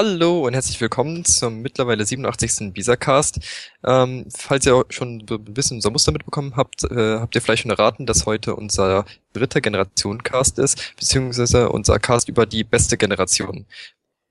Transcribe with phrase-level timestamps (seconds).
[0.00, 2.72] Hallo und herzlich willkommen zum mittlerweile 87.
[2.72, 3.40] Bisa-Cast.
[3.84, 7.72] Ähm, falls ihr schon ein bisschen unser Muster mitbekommen habt, äh, habt ihr vielleicht schon
[7.72, 13.66] erraten, dass heute unser dritter Generation-Cast ist, beziehungsweise unser Cast über die beste Generation.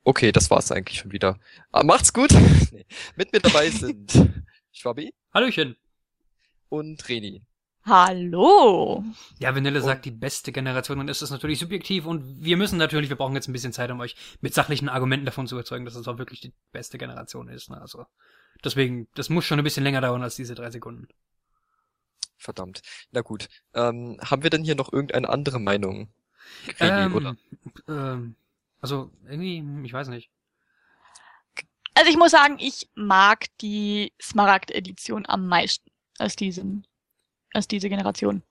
[0.06, 1.38] Okay, das war's eigentlich schon wieder.
[1.74, 2.32] Ah, macht's gut!
[2.72, 2.86] nee.
[3.18, 4.14] Mit mir dabei sind
[4.72, 5.14] Schwabi.
[5.34, 5.76] Hallöchen.
[6.70, 7.42] Und Reni.
[7.88, 9.02] Hallo.
[9.40, 13.10] Ja, Vanille sagt die beste Generation, dann ist das natürlich subjektiv und wir müssen natürlich,
[13.10, 15.96] wir brauchen jetzt ein bisschen Zeit, um euch mit sachlichen Argumenten davon zu überzeugen, dass
[15.96, 17.70] es auch wirklich die beste Generation ist.
[17.70, 17.80] Ne?
[17.80, 18.06] Also
[18.62, 21.08] deswegen, das muss schon ein bisschen länger dauern als diese drei Sekunden.
[22.36, 22.82] Verdammt.
[23.12, 23.48] Na gut.
[23.74, 26.10] Ähm, haben wir denn hier noch irgendeine andere Meinung?
[26.80, 27.38] Ähm, oder?
[27.88, 28.36] Ähm,
[28.82, 30.30] also irgendwie, ich weiß nicht.
[31.94, 35.90] Also ich muss sagen, ich mag die Smaragd-Edition am meisten
[36.20, 36.84] aus diesem
[37.58, 38.44] als diese Generation.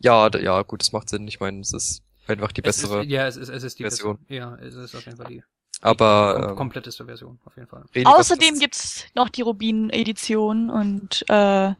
[0.00, 1.28] Ja, ja, gut, das macht Sinn.
[1.28, 4.18] Ich meine, es ist einfach die bessere ist, ja, es ist, es ist die Version.
[4.18, 4.34] Beste.
[4.34, 5.44] Ja, es ist auf jeden Fall die.
[5.80, 7.84] Aber die kom ähm, kompletteste Version, auf jeden Fall.
[8.04, 11.74] Außerdem gibt's noch die Rubin-Edition und äh,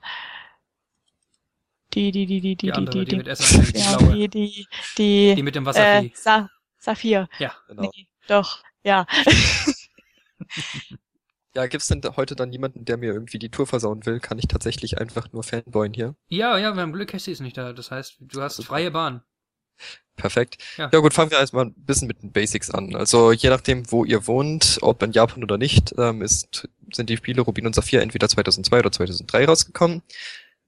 [1.95, 4.67] die, die, die, die, die, die, andere, die, die, die, mit ja, die, die,
[4.99, 6.09] die, die mit dem Wasservieh.
[6.09, 7.29] Äh, Sa Saphir.
[7.39, 7.83] Ja, genau.
[7.83, 9.07] Nee, doch, ja.
[11.55, 14.21] Ja, gibt's denn heute dann jemanden, der mir irgendwie die Tour versauen will?
[14.21, 16.15] Kann ich tatsächlich einfach nur Fanboyen hier?
[16.29, 17.73] Ja, ja, wir haben Glück, Cassie ist nicht da.
[17.73, 19.23] Das heißt, du hast freie Bahn.
[20.17, 20.59] Perfekt.
[20.77, 20.91] Ja.
[20.93, 22.95] ja gut, fangen wir erstmal ein bisschen mit den Basics an.
[22.95, 27.17] Also je nachdem, wo ihr wohnt, ob in Japan oder nicht, ähm, ist, sind die
[27.17, 30.03] Spiele Rubin und Saphir entweder 2002 oder 2003 rausgekommen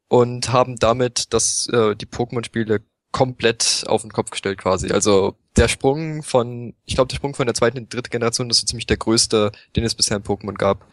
[0.08, 2.82] und haben damit das, äh, die Pokémon-Spiele
[3.12, 4.90] komplett auf den Kopf gestellt quasi.
[4.90, 8.50] Also der Sprung von, ich glaube, der Sprung von der zweiten in die dritte Generation
[8.50, 10.86] ist so ziemlich der größte, den es bisher in Pokémon gab.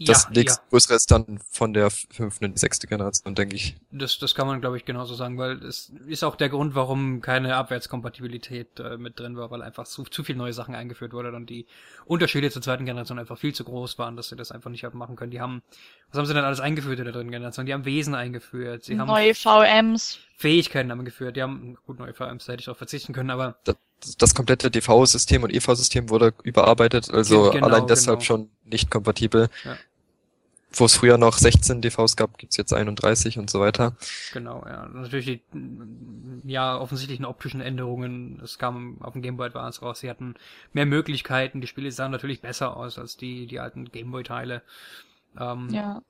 [0.00, 0.68] Das ja, nächste ja.
[0.70, 3.76] größere ist dann von der fünften in die sechste Generation, denke ich.
[3.90, 7.20] Das, das kann man, glaube ich, genauso sagen, weil es ist auch der Grund, warum
[7.20, 11.32] keine Abwärtskompatibilität äh, mit drin war, weil einfach zu, zu viel neue Sachen eingeführt wurde
[11.34, 11.66] und die
[12.04, 14.98] Unterschiede zur zweiten Generation einfach viel zu groß waren, dass sie das einfach nicht haben
[14.98, 15.30] machen können.
[15.30, 15.62] Die haben,
[16.10, 17.66] was haben sie denn alles eingeführt in der dritten Generation?
[17.66, 20.18] Die haben Wesen eingeführt, sie haben neue VMs.
[20.36, 23.56] Fähigkeiten haben geführt, die haben, gut, neue VMs hätte ich darauf verzichten können, aber.
[23.64, 23.76] Das,
[24.16, 28.26] das komplette DV-System und EV-System wurde überarbeitet, also genau, allein deshalb genau.
[28.26, 29.48] schon nicht kompatibel.
[29.64, 29.76] Ja
[30.72, 33.96] wo es früher noch 16 DVs gab, gibt's jetzt 31 und so weiter.
[34.32, 34.86] Genau, ja.
[34.88, 35.40] Natürlich die
[36.44, 38.40] ja, offensichtlichen optischen Änderungen.
[38.42, 40.00] Es kam auf dem Game Boy Advance raus.
[40.00, 40.34] Sie hatten
[40.72, 41.60] mehr Möglichkeiten.
[41.60, 44.62] Die Spiele sahen natürlich besser aus als die, die alten Game Boy Teile.
[45.38, 46.02] Ähm, ja.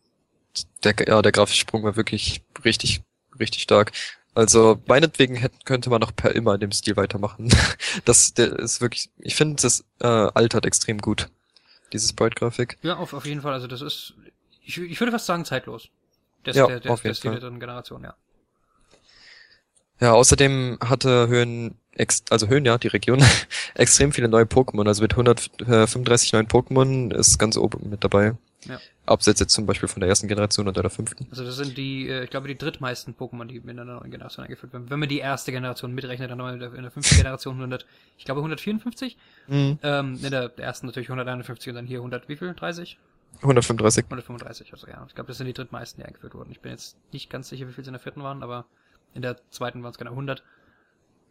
[0.83, 3.03] Der, ja, der grafische Sprung war wirklich richtig,
[3.39, 3.93] richtig stark.
[4.35, 7.49] Also meinetwegen hätte, könnte man noch per immer in dem Stil weitermachen.
[8.05, 11.29] Das der ist wirklich, ich finde, das äh, altert extrem gut,
[11.93, 12.79] dieses Sprite-Grafik.
[12.83, 13.53] Ja, auf, auf jeden Fall.
[13.53, 14.15] Also das ist
[14.69, 15.89] ich, ich würde fast sagen zeitlos.
[16.47, 17.41] Des, ja, der, der, auf jeden Fall.
[17.41, 18.15] der Generation, ja.
[20.01, 21.77] Ja, außerdem hatte Höhen,
[22.31, 23.25] also Höhen, ja, die Region,
[23.75, 24.87] extrem viele neue Pokémon.
[24.87, 28.37] Also mit 135 neuen Pokémon ist ganz oben mit dabei.
[28.67, 28.79] Ja.
[29.07, 31.27] Abseits jetzt zum Beispiel von der ersten Generation oder der fünften.
[31.31, 34.45] Also das sind die, äh, ich glaube, die drittmeisten Pokémon, die in der neuen Generation
[34.45, 34.91] eingeführt werden.
[34.91, 37.87] Wenn man die erste Generation mitrechnet, dann haben wir in der fünften Generation 100,
[38.19, 39.17] ich glaube 154.
[39.49, 39.79] Mhm.
[39.83, 42.55] Ähm, in der ersten natürlich 151 und dann hier 100, wie viel?
[42.55, 42.99] 30?
[43.37, 44.05] 135.
[44.05, 45.05] 135, also ja.
[45.07, 46.51] Ich glaube, das sind die drittmeisten, die eingeführt wurden.
[46.51, 48.67] Ich bin jetzt nicht ganz sicher, wie viel es in der vierten waren, aber
[49.15, 50.43] in der zweiten waren es genau 100.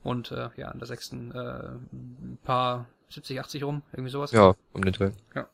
[0.03, 4.31] Und äh, ja, in der sechsten äh, ein paar 70, 80 rum, irgendwie sowas.
[4.31, 5.11] Ja, um den Dreh.
[5.35, 5.47] Ja.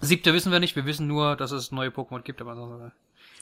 [0.00, 2.94] Siebte wissen wir nicht, wir wissen nur, dass es neue Pokémon gibt, aber sonst,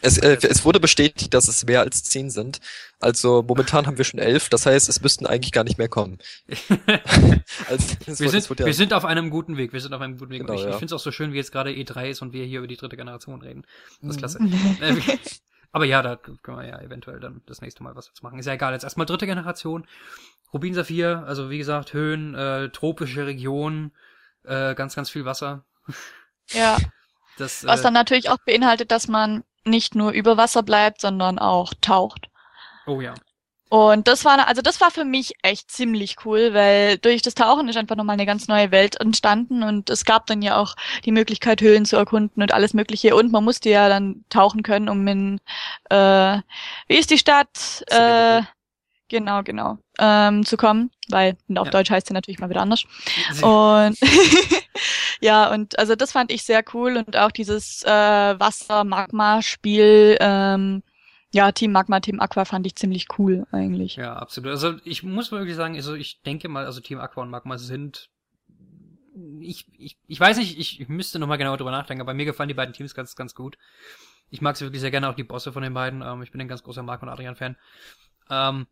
[0.02, 2.60] es, äh, es wurde bestätigt, dass es mehr als zehn sind.
[3.00, 4.48] Also momentan haben wir schon elf.
[4.48, 6.18] Das heißt, es müssten eigentlich gar nicht mehr kommen.
[7.68, 9.72] also, wir, sind, ja wir sind auf einem guten Weg.
[9.72, 10.40] Wir sind auf einem guten Weg.
[10.40, 10.70] Genau, ich ja.
[10.70, 12.66] ich finde es auch so schön, wie jetzt gerade E3 ist und wir hier über
[12.66, 13.64] die dritte Generation reden.
[14.00, 14.42] Das ist klasse.
[14.42, 14.76] Mhm.
[14.80, 14.96] Äh,
[15.72, 18.38] aber ja, da können wir ja eventuell dann das nächste Mal was jetzt machen.
[18.38, 18.72] Ist ja egal.
[18.72, 19.86] Jetzt erstmal dritte Generation.
[20.52, 23.92] Rubin Saphir, also wie gesagt, Höhen, äh, tropische Region,
[24.44, 25.64] äh, ganz, ganz viel Wasser.
[26.50, 26.76] Ja.
[27.38, 31.38] Das, Was äh, dann natürlich auch beinhaltet, dass man nicht nur über Wasser bleibt, sondern
[31.38, 32.28] auch taucht.
[32.86, 33.14] Oh ja.
[33.72, 37.70] Und das war, also das war für mich echt ziemlich cool, weil durch das Tauchen
[37.70, 40.74] ist einfach nochmal eine ganz neue Welt entstanden und es gab dann ja auch
[41.06, 43.16] die Möglichkeit, Höhlen zu erkunden und alles Mögliche.
[43.16, 45.40] Und man musste ja dann tauchen können, um in,
[45.88, 46.38] äh,
[46.86, 47.82] wie ist die Stadt?
[47.86, 48.42] Äh,
[49.12, 51.70] genau, genau, ähm, zu kommen, weil auf ja.
[51.70, 52.84] Deutsch heißt sie natürlich mal wieder anders.
[53.42, 53.96] Und
[55.22, 60.82] Ja, und also das fand ich sehr cool und auch dieses äh, Wasser-Magma-Spiel, ähm,
[61.32, 63.94] ja, Team Magma, Team Aqua fand ich ziemlich cool eigentlich.
[63.94, 64.50] Ja, absolut.
[64.50, 68.10] Also ich muss wirklich sagen, also ich denke mal, also Team Aqua und Magma sind
[69.40, 72.54] ich, ich, ich weiß nicht, ich müsste nochmal genau drüber nachdenken, aber mir gefallen die
[72.54, 73.58] beiden Teams ganz, ganz gut.
[74.30, 76.02] Ich mag sie wirklich sehr gerne, auch die Bosse von den beiden.
[76.02, 77.56] Ähm, ich bin ein ganz großer Marc und Adrian-Fan.
[78.30, 78.66] Ähm,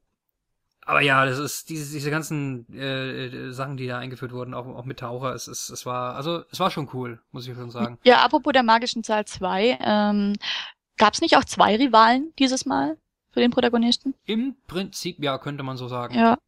[0.85, 4.67] aber ja, das ist diese, diese ganzen äh, äh, Sachen, die da eingeführt wurden, auch,
[4.67, 7.71] auch mit Taucher, es, es, es war, also es war schon cool, muss ich schon
[7.71, 7.99] sagen.
[8.05, 10.35] Ja, apropos der magischen Zahl zwei, ähm,
[10.97, 12.97] gab es nicht auch zwei Rivalen dieses Mal
[13.31, 14.15] für den Protagonisten?
[14.25, 16.15] Im Prinzip, ja, könnte man so sagen.
[16.15, 16.39] Ja.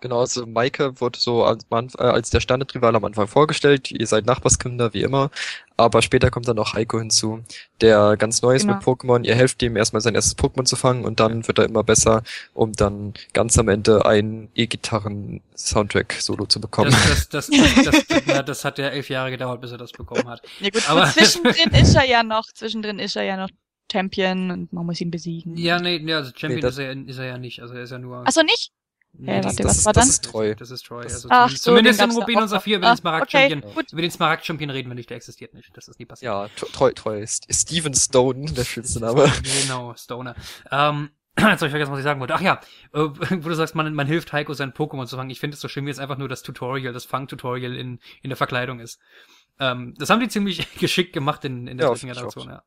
[0.00, 3.90] Genau, also Maike wurde so als, äh, als der Standardrival am Anfang vorgestellt.
[3.90, 5.30] Ihr seid Nachbarskinder, wie immer.
[5.76, 7.42] Aber später kommt dann noch Heiko hinzu,
[7.80, 8.74] der ganz neu ist genau.
[8.74, 9.24] mit Pokémon.
[9.24, 12.22] Ihr helft ihm erstmal sein erstes Pokémon zu fangen und dann wird er immer besser,
[12.52, 16.90] um dann ganz am Ende ein E-Gitarren-Soundtrack-Solo zu bekommen.
[16.90, 20.28] Das, das, das, das, das, das hat ja elf Jahre gedauert, bis er das bekommen
[20.28, 20.42] hat.
[20.60, 23.48] Ja gut, aber zwischendrin ist er ja noch, zwischendrin ist er ja noch
[23.90, 25.56] Champion und man muss ihn besiegen.
[25.56, 27.60] Ja, nee, nee also Champion nee, ist, er, ist er ja nicht.
[27.60, 28.26] Also er ist ja nur.
[28.26, 28.70] Achso, nicht?
[29.18, 29.94] Hey, warte, das, was war das dann?
[29.94, 30.54] Das ist Troy.
[30.54, 31.02] Das ist Troy.
[31.02, 33.62] Also Ach, so, zumindest im Rubin und Saphir über den Smaragd Champion.
[33.64, 35.76] Okay, über den Smaragd Champion reden wir nicht, der existiert nicht.
[35.76, 36.32] Das ist nie passiert.
[36.32, 37.26] Ja, Troy, Troy.
[37.26, 39.30] Steven Stone, der schönste Name.
[39.62, 40.34] genau, Stoner.
[40.70, 42.34] Ähm, Jetzt habe ich vergessen, was ich sagen wollte.
[42.34, 42.60] Ach ja,
[42.92, 45.30] äh, wo du sagst, man, man hilft Heiko, sein Pokémon zu fangen.
[45.30, 48.30] Ich finde es so schön, wie es einfach nur das Tutorial, das Fang-Tutorial in, in
[48.30, 49.00] der Verkleidung ist.
[49.58, 52.62] Ähm, das haben die ziemlich geschickt gemacht in, in der ja, dritten Generation, ja.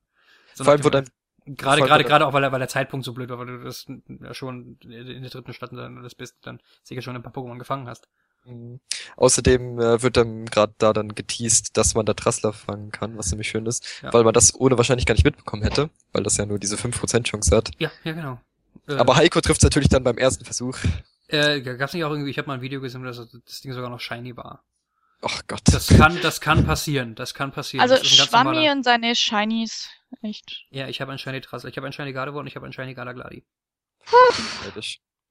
[0.54, 1.10] So Vor allem, wo dein
[1.46, 4.34] Gerade, gerade, gerade auch, weil, weil der Zeitpunkt so blöd war, weil du das ja
[4.34, 8.08] schon in der dritten Stadt das bist, dann sicher schon ein paar Pokémon gefangen hast.
[8.46, 8.80] Mhm.
[9.16, 13.30] Außerdem äh, wird dann gerade da dann geteased, dass man da Trassler fangen kann, was
[13.30, 14.14] ziemlich schön ist, ja.
[14.14, 17.24] weil man das ohne wahrscheinlich gar nicht mitbekommen hätte, weil das ja nur diese 5%
[17.24, 17.72] Chance hat.
[17.78, 18.40] Ja, ja, genau.
[18.88, 20.78] Äh, Aber Heiko trifft natürlich dann beim ersten Versuch.
[21.28, 23.90] Äh, gab's nicht auch irgendwie, ich habe mal ein Video gesehen, dass das Ding sogar
[23.90, 24.64] noch shiny war.
[25.22, 25.62] Ach Gott.
[25.72, 27.90] Das kann, das kann passieren, das kann passieren.
[27.90, 29.88] Also Schwammi und seine Shinies
[30.22, 30.66] Echt?
[30.70, 32.74] Ja, ich habe ein Shiny Trassel, ich habe ein Shiny Gardevoir und ich habe ein
[32.74, 33.44] Shiny Galagladi.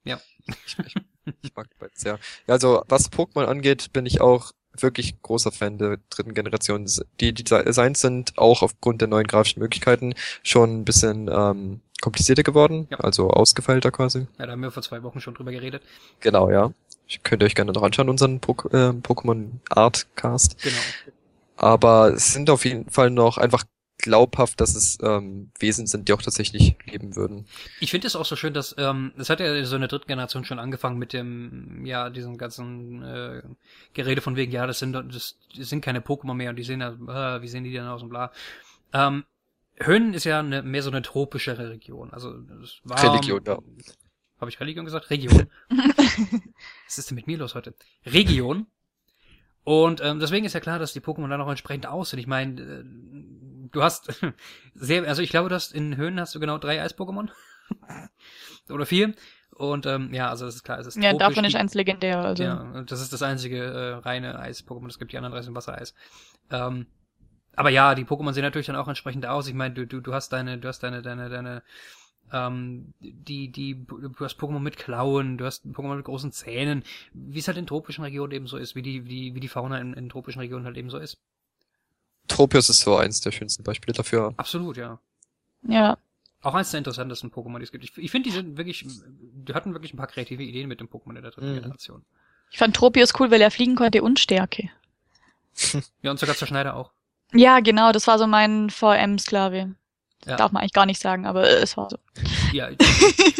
[0.04, 0.20] ja.
[0.66, 0.94] Ich, ich,
[1.42, 2.18] ich mag beides sehr.
[2.46, 6.86] Ja, also was Pokémon angeht, bin ich auch wirklich großer Fan der dritten Generation.
[7.20, 12.88] Die Designs sind auch aufgrund der neuen grafischen Möglichkeiten schon ein bisschen ähm, komplizierter geworden,
[12.90, 12.98] ja.
[12.98, 14.26] also ausgefeilter quasi.
[14.38, 15.82] Ja, da haben wir vor zwei Wochen schon drüber geredet.
[16.20, 16.72] Genau, ja.
[17.06, 20.62] Ich könnte euch gerne noch anschauen, unseren Pok äh, Pokémon Art Cast.
[20.62, 20.76] Genau.
[21.56, 23.64] Aber es sind auf jeden Fall noch einfach
[24.02, 27.46] glaubhaft, dass es ähm, Wesen sind, die auch tatsächlich leben würden.
[27.80, 30.44] Ich finde es auch so schön, dass ähm, das hat ja so eine dritte Generation
[30.44, 33.42] schon angefangen mit dem, ja, diesem ganzen äh,
[33.94, 36.80] Gerede von wegen, ja, das sind das, das sind keine Pokémon mehr und die sehen
[36.80, 38.32] ja, äh, wie sehen die denn aus und bla.
[38.92, 39.24] Ähm,
[39.78, 42.10] Höhen ist ja eine, mehr so eine tropischere Region.
[42.12, 43.58] Also das war, Religion, ja.
[44.40, 45.10] Habe ich Religion gesagt?
[45.10, 45.46] Region.
[46.86, 47.74] Was ist denn mit mir los heute?
[48.04, 48.66] Region.
[49.64, 52.18] Und ähm, deswegen ist ja klar, dass die Pokémon dann auch entsprechend aussehen.
[52.18, 52.84] Ich meine, äh,
[53.70, 54.20] du hast
[54.74, 57.30] sehr, also ich glaube, du hast in Höhen hast du genau drei Eis-Pokémon.
[58.70, 59.14] Oder vier.
[59.54, 62.18] Und ähm, ja, also das ist klar, es ist Ja, tropisch, davon ist eins legendär.
[62.18, 62.42] Also.
[62.42, 64.88] Ja, das ist das einzige äh, reine Eis-Pokémon.
[64.88, 65.94] Es gibt die anderen drei sind Wassereis.
[66.50, 66.86] Ähm,
[67.54, 69.46] aber ja, die Pokémon sehen natürlich dann auch entsprechend aus.
[69.46, 71.62] Ich meine, du, du, du hast deine, du hast deine, deine, deine,
[72.32, 76.82] ähm, die, die, du hast Pokémon mit Klauen, du hast Pokémon mit großen Zähnen,
[77.12, 79.78] wie es halt in tropischen Regionen eben so ist, wie die, wie, wie die Fauna
[79.78, 81.18] in, in tropischen Regionen halt eben so ist.
[82.32, 84.34] Tropius ist so eins der schönsten Beispiele dafür.
[84.36, 84.98] Absolut, ja.
[85.68, 85.98] Ja.
[86.40, 87.84] Auch eins der interessantesten Pokémon, die es gibt.
[87.84, 90.88] Ich, ich finde, die sind wirklich, die hatten wirklich ein paar kreative Ideen mit dem
[90.88, 91.60] Pokémon in der dritten mhm.
[91.60, 92.04] Generation.
[92.50, 94.68] Ich fand Tropius cool, weil er fliegen konnte und Stärke.
[96.02, 96.90] ja, und sogar zur Schneider auch.
[97.32, 99.74] Ja, genau, das war so mein VM-Sklave.
[100.26, 100.36] Ja.
[100.36, 101.98] Darf man eigentlich gar nicht sagen, aber es war so.
[102.52, 102.78] Ja, ich,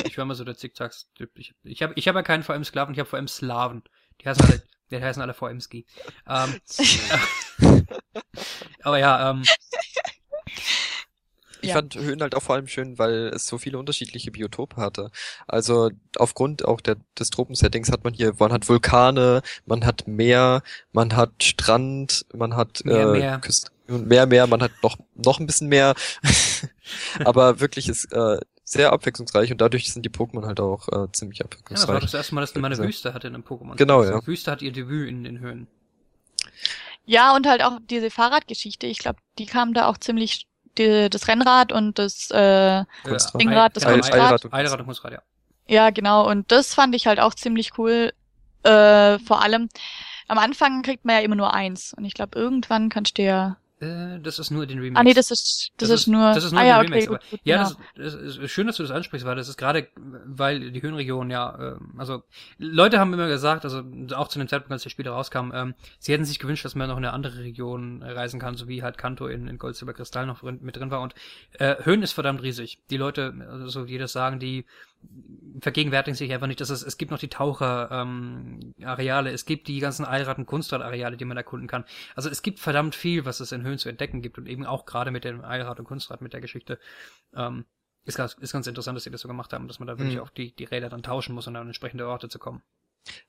[0.07, 1.31] ich, war mal so der Zickzacks-Typ.
[1.39, 3.83] Ich, ich habe ich hab ja keinen VM-Sklaven, ich habe VM-Slaven.
[4.21, 5.85] Die heißen alle, die heißen alle VM-Ski.
[6.27, 6.59] Ähm,
[8.83, 9.43] aber ja, ähm,
[11.63, 11.75] ich ja.
[11.77, 15.11] fand Höhen halt auch vor allem schön, weil es so viele unterschiedliche Biotope hatte.
[15.47, 20.63] Also aufgrund auch der, des Tropensettings hat man hier, man hat Vulkane, man hat Meer,
[20.93, 23.39] man hat Strand, man hat mehr, äh, mehr.
[23.39, 25.95] Küste, mehr, mehr, man hat noch noch ein bisschen mehr.
[27.25, 31.45] Aber wirklich ist äh, sehr abwechslungsreich und dadurch sind die Pokémon halt auch äh, ziemlich
[31.45, 31.79] abwechslungsreich.
[31.79, 33.77] Ja, das war das erste Mal, dass man eine Wüste hatte in einem Pokémon.
[33.77, 34.27] Genau, also, ja.
[34.27, 35.69] Wüste hat ihr Debüt in den Höhen.
[37.05, 38.87] Ja, und halt auch diese Fahrradgeschichte.
[38.87, 40.47] Ich glaube, die kam da auch ziemlich
[40.79, 42.85] die, das Rennrad und das äh,
[43.35, 44.53] Dingrad, das Kunstrad.
[44.53, 45.23] Eilrad und Kunstrad, ja.
[45.69, 46.29] Ja, genau.
[46.29, 48.13] Und das fand ich halt auch ziemlich cool.
[48.63, 49.69] Äh, vor allem
[50.29, 51.93] am Anfang kriegt man ja immer nur eins.
[51.95, 54.99] Und ich glaube, irgendwann kannst du ja äh, das ist nur den Remix.
[54.99, 57.07] Ah nee, das ist das, das ist, nur das ist nur ah, ja, okay, Remix.
[57.09, 57.77] Gut, gut, ja, genau.
[57.97, 61.31] das, das ist schön, dass du das ansprichst, weil das ist gerade, weil die Höhenregion
[61.31, 62.23] ja, äh, also
[62.59, 63.83] Leute haben immer gesagt, also
[64.15, 66.89] auch zu dem Zeitpunkt, als der Spiel rauskam, ähm, sie hätten sich gewünscht, dass man
[66.89, 69.95] noch in eine andere Region reisen kann, so wie halt Kanto in, in Gold, Silber,
[69.95, 71.01] Kristall noch mit drin war.
[71.01, 71.15] Und
[71.59, 72.79] äh, Höhen ist verdammt riesig.
[72.91, 74.65] Die Leute, also die das sagen, die
[75.61, 79.81] vergegenwärtigen sich einfach nicht, dass es, es gibt noch die Taucher-Areale, ähm, es gibt die
[79.81, 81.85] ganzen und Kunstrad-Areale, die man erkunden kann.
[82.17, 84.87] Also es gibt verdammt viel, was es in Höhen zu entdecken gibt und eben auch
[84.87, 86.79] gerade mit dem Allrad und Kunstrad, mit der Geschichte.
[87.35, 87.65] Ähm,
[88.05, 90.17] Ist ganz, ist ganz interessant, dass sie das so gemacht haben, dass man da wirklich
[90.17, 90.23] mhm.
[90.23, 92.63] auch die, die Räder dann tauschen muss, um an entsprechende Orte zu kommen.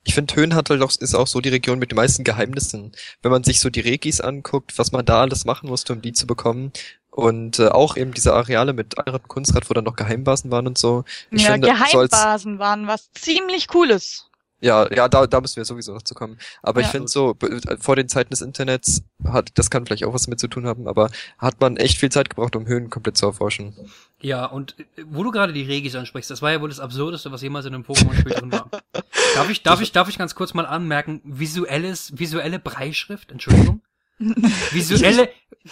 [0.03, 2.92] Ich finde, Höhen hat halt auch, ist auch so die Region mit den meisten Geheimnissen.
[3.22, 6.13] Wenn man sich so die Regis anguckt, was man da alles machen musste, um die
[6.13, 6.72] zu bekommen.
[7.15, 10.79] Und äh, auch eben diese Areale mit anderen Kunstrad, wo dann noch Geheimbasen waren und
[10.79, 11.03] so.
[11.29, 14.32] Ich ja, finde, Geheimbasen so als, waren was ziemlich Cooles.
[14.63, 16.38] Ja, ja, da, da müssen wir sowieso noch zu kommen.
[16.62, 16.88] Aber ja.
[16.88, 17.36] ich finde so,
[17.82, 20.88] vor den Zeiten des Internets hat, das kann vielleicht auch was damit zu tun haben,
[20.88, 23.75] aber hat man echt viel Zeit gebraucht, um Höhen komplett zu erforschen.
[24.22, 27.29] Ja, und äh, wo du gerade die Regis ansprichst, das war ja wohl das Absurdeste,
[27.32, 28.70] was jemals in einem Pokémon-Spiel drin war.
[29.36, 33.82] Darf ich, darf ich, darf ich ganz kurz mal anmerken, visuelles, visuelle Breischrift, Entschuldigung?
[34.72, 35.30] Visuelle,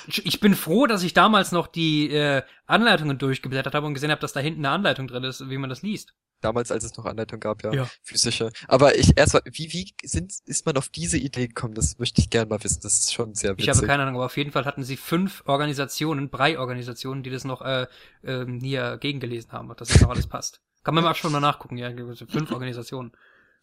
[0.07, 4.21] ich bin froh, dass ich damals noch die äh, Anleitungen durchgeblättert habe und gesehen habe,
[4.21, 6.13] dass da hinten eine Anleitung drin ist, wie man das liest.
[6.39, 7.87] Damals, als es noch Anleitung gab, ja, ja.
[8.01, 8.51] physische.
[8.67, 11.75] Aber ich erst mal, wie, wie sind, ist man auf diese Idee gekommen?
[11.75, 12.79] Das möchte ich gerne mal wissen.
[12.81, 13.67] Das ist schon sehr witzig.
[13.67, 17.43] Ich habe keine Ahnung, aber auf jeden Fall hatten sie fünf Organisationen, Brei-Organisationen, die das
[17.43, 17.85] noch äh,
[18.23, 20.61] äh, hier gegengelesen haben, dass das noch alles passt.
[20.83, 23.11] Kann man mal schon mal nachgucken, ja, fünf Organisationen.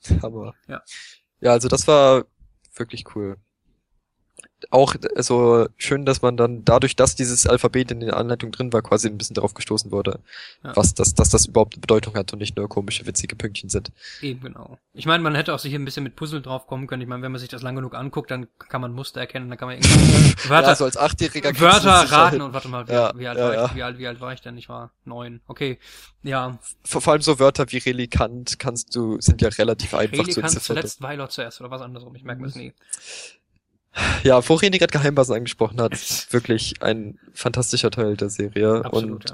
[0.22, 0.54] Aber.
[0.68, 0.82] Ja.
[1.40, 2.26] Ja, also das war
[2.76, 3.38] wirklich cool
[4.70, 8.82] auch also schön, dass man dann dadurch, dass dieses Alphabet in der Anleitung drin war,
[8.82, 10.18] quasi ein bisschen darauf gestoßen wurde,
[10.64, 10.74] ja.
[10.76, 13.92] was das, dass das überhaupt eine Bedeutung hat und nicht nur komische, witzige Pünktchen sind.
[14.20, 14.78] Eben genau.
[14.94, 17.02] Ich meine, man hätte auch sich ein bisschen mit Puzzle drauf kommen können.
[17.02, 19.58] Ich meine, wenn man sich das lang genug anguckt, dann kann man Muster erkennen, dann
[19.58, 19.88] kann man irgendwie
[20.48, 23.64] Wörter, ja, so als Achtjähriger Wörter raten und warte mal, wie, ja, wie, alt war
[23.66, 24.58] ich, wie, alt, wie alt war ich denn?
[24.58, 25.40] Ich war neun.
[25.46, 25.78] Okay,
[26.22, 26.58] ja.
[26.84, 30.40] Vor, vor allem so Wörter wie Relikant kannst du, sind ja relativ einfach Relikant zu
[30.40, 30.76] entziffern.
[30.76, 32.74] zuletzt Weilor zuerst oder was anderes, ich merke mir das nie.
[34.22, 35.92] Ja, wo René gerade Geheimbasen angesprochen hat,
[36.30, 38.84] wirklich ein fantastischer Teil der Serie.
[38.84, 39.30] Absolut,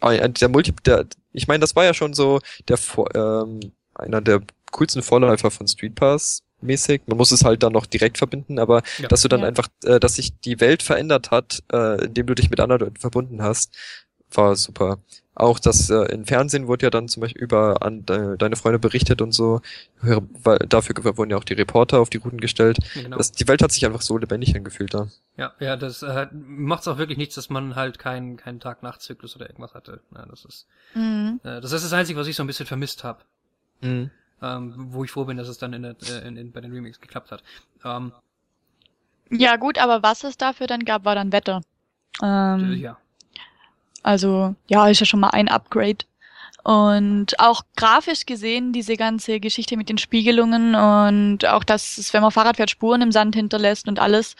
[0.00, 0.28] und ja.
[0.28, 2.78] der Multi, der, ich meine, das war ja schon so der
[3.14, 3.60] ähm,
[3.94, 4.40] einer der
[4.72, 7.02] coolsten Vorläufer von Street Pass mäßig.
[7.06, 9.08] Man muss es halt dann noch direkt verbinden, aber ja.
[9.08, 9.46] dass du dann ja.
[9.46, 12.96] einfach, äh, dass sich die Welt verändert hat, äh, indem du dich mit anderen Leuten
[12.96, 13.74] verbunden hast,
[14.32, 14.98] war super.
[15.40, 18.78] Auch das äh, im Fernsehen wurde ja dann zum Beispiel über an de, deine Freunde
[18.78, 19.62] berichtet und so.
[20.02, 22.78] Weil dafür wurden ja auch die Reporter auf die Routen gestellt.
[22.92, 23.16] Genau.
[23.16, 25.08] das, die Welt hat sich einfach so lebendig angefühlt da.
[25.38, 29.34] Ja, ja, das äh, macht es auch wirklich nichts, dass man halt keinen keinen Tag-Nacht-Zyklus
[29.36, 30.02] oder irgendwas hatte.
[30.14, 31.40] Ja, das ist mhm.
[31.42, 33.20] äh, das ist das Einzige, was ich so ein bisschen vermisst habe.
[33.80, 34.10] Mhm.
[34.42, 36.72] Ähm, wo ich froh bin, dass es dann in, der, äh, in, in, bei den
[36.72, 37.42] Remakes geklappt hat.
[37.82, 38.12] Ähm,
[39.30, 41.62] ja gut, aber was es dafür dann gab, war dann Wetter.
[42.22, 42.98] Ähm, ja.
[44.02, 46.04] Also ja, ist ja schon mal ein Upgrade.
[46.62, 52.20] Und auch grafisch gesehen, diese ganze Geschichte mit den Spiegelungen und auch, dass es, wenn
[52.20, 54.36] man Fahrrad fährt, Spuren im Sand hinterlässt und alles.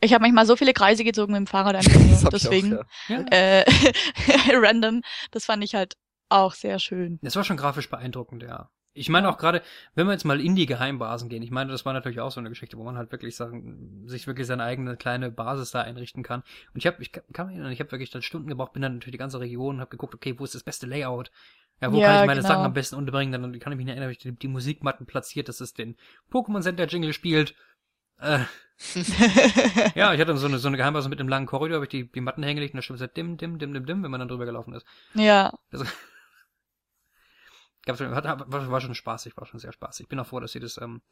[0.00, 2.30] Ich habe manchmal so viele Kreise gezogen mit dem Fahrrad einfach nur.
[2.30, 3.24] Deswegen auch, ja.
[3.30, 3.64] äh,
[4.52, 5.00] random.
[5.30, 5.94] Das fand ich halt
[6.28, 7.18] auch sehr schön.
[7.22, 8.68] Das war schon grafisch beeindruckend, ja.
[8.96, 9.60] Ich meine auch gerade,
[9.96, 12.38] wenn wir jetzt mal in die Geheimbasen gehen, ich meine, das war natürlich auch so
[12.38, 16.22] eine Geschichte, wo man halt wirklich sagen, sich wirklich seine eigene kleine Basis da einrichten
[16.22, 16.40] kann.
[16.72, 18.94] Und ich habe, ich kann mich erinnern, ich habe wirklich dann Stunden gebraucht, bin dann
[18.94, 21.32] natürlich die ganze Region, habe geguckt, okay, wo ist das beste Layout?
[21.80, 22.48] Ja, wo ja, kann ich meine genau.
[22.48, 23.32] Sachen am besten unterbringen?
[23.32, 25.96] Dann kann ich mich erinnern, habe ich die, die Musikmatten platziert, dass es den
[26.32, 27.54] Pokémon Center Jingle spielt.
[28.20, 28.40] Äh,
[29.94, 32.10] ja, ich hatte so eine, so eine Geheimbase mit einem langen Korridor, habe ich die,
[32.10, 34.10] die Matten hängen gelegt und da stimmt es halt dim, dim, dim, dim, dim, wenn
[34.10, 34.86] man dann drüber gelaufen ist.
[35.14, 35.52] Ja.
[35.72, 35.84] Also,
[37.86, 40.04] Gab's, war, war schon spaßig, war schon sehr spaßig.
[40.04, 41.02] Ich bin auch froh, dass sie das ähm,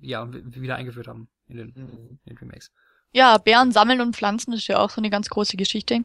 [0.00, 2.18] ja wieder eingeführt haben in den, mhm.
[2.24, 2.70] in den Remakes.
[3.12, 6.04] Ja, Bären sammeln und pflanzen ist ja auch so eine ganz große Geschichte.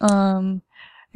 [0.00, 0.62] Ähm,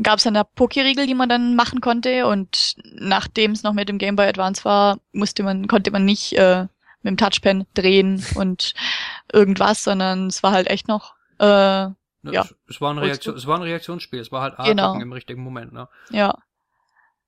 [0.03, 3.99] gab es eine Pokériegel, die man dann machen konnte und nachdem es noch mit dem
[3.99, 6.67] Game Boy Advance war, musste man, konnte man nicht äh,
[7.03, 8.75] mit dem Touchpen drehen und
[9.33, 11.91] irgendwas, sondern es war halt echt noch äh,
[12.33, 12.43] ja.
[12.43, 14.99] Es, es war ein Reaktion, es war ein Reaktionsspiel, es war halt A genau.
[14.99, 15.89] im richtigen Moment, ne?
[16.11, 16.35] Ja.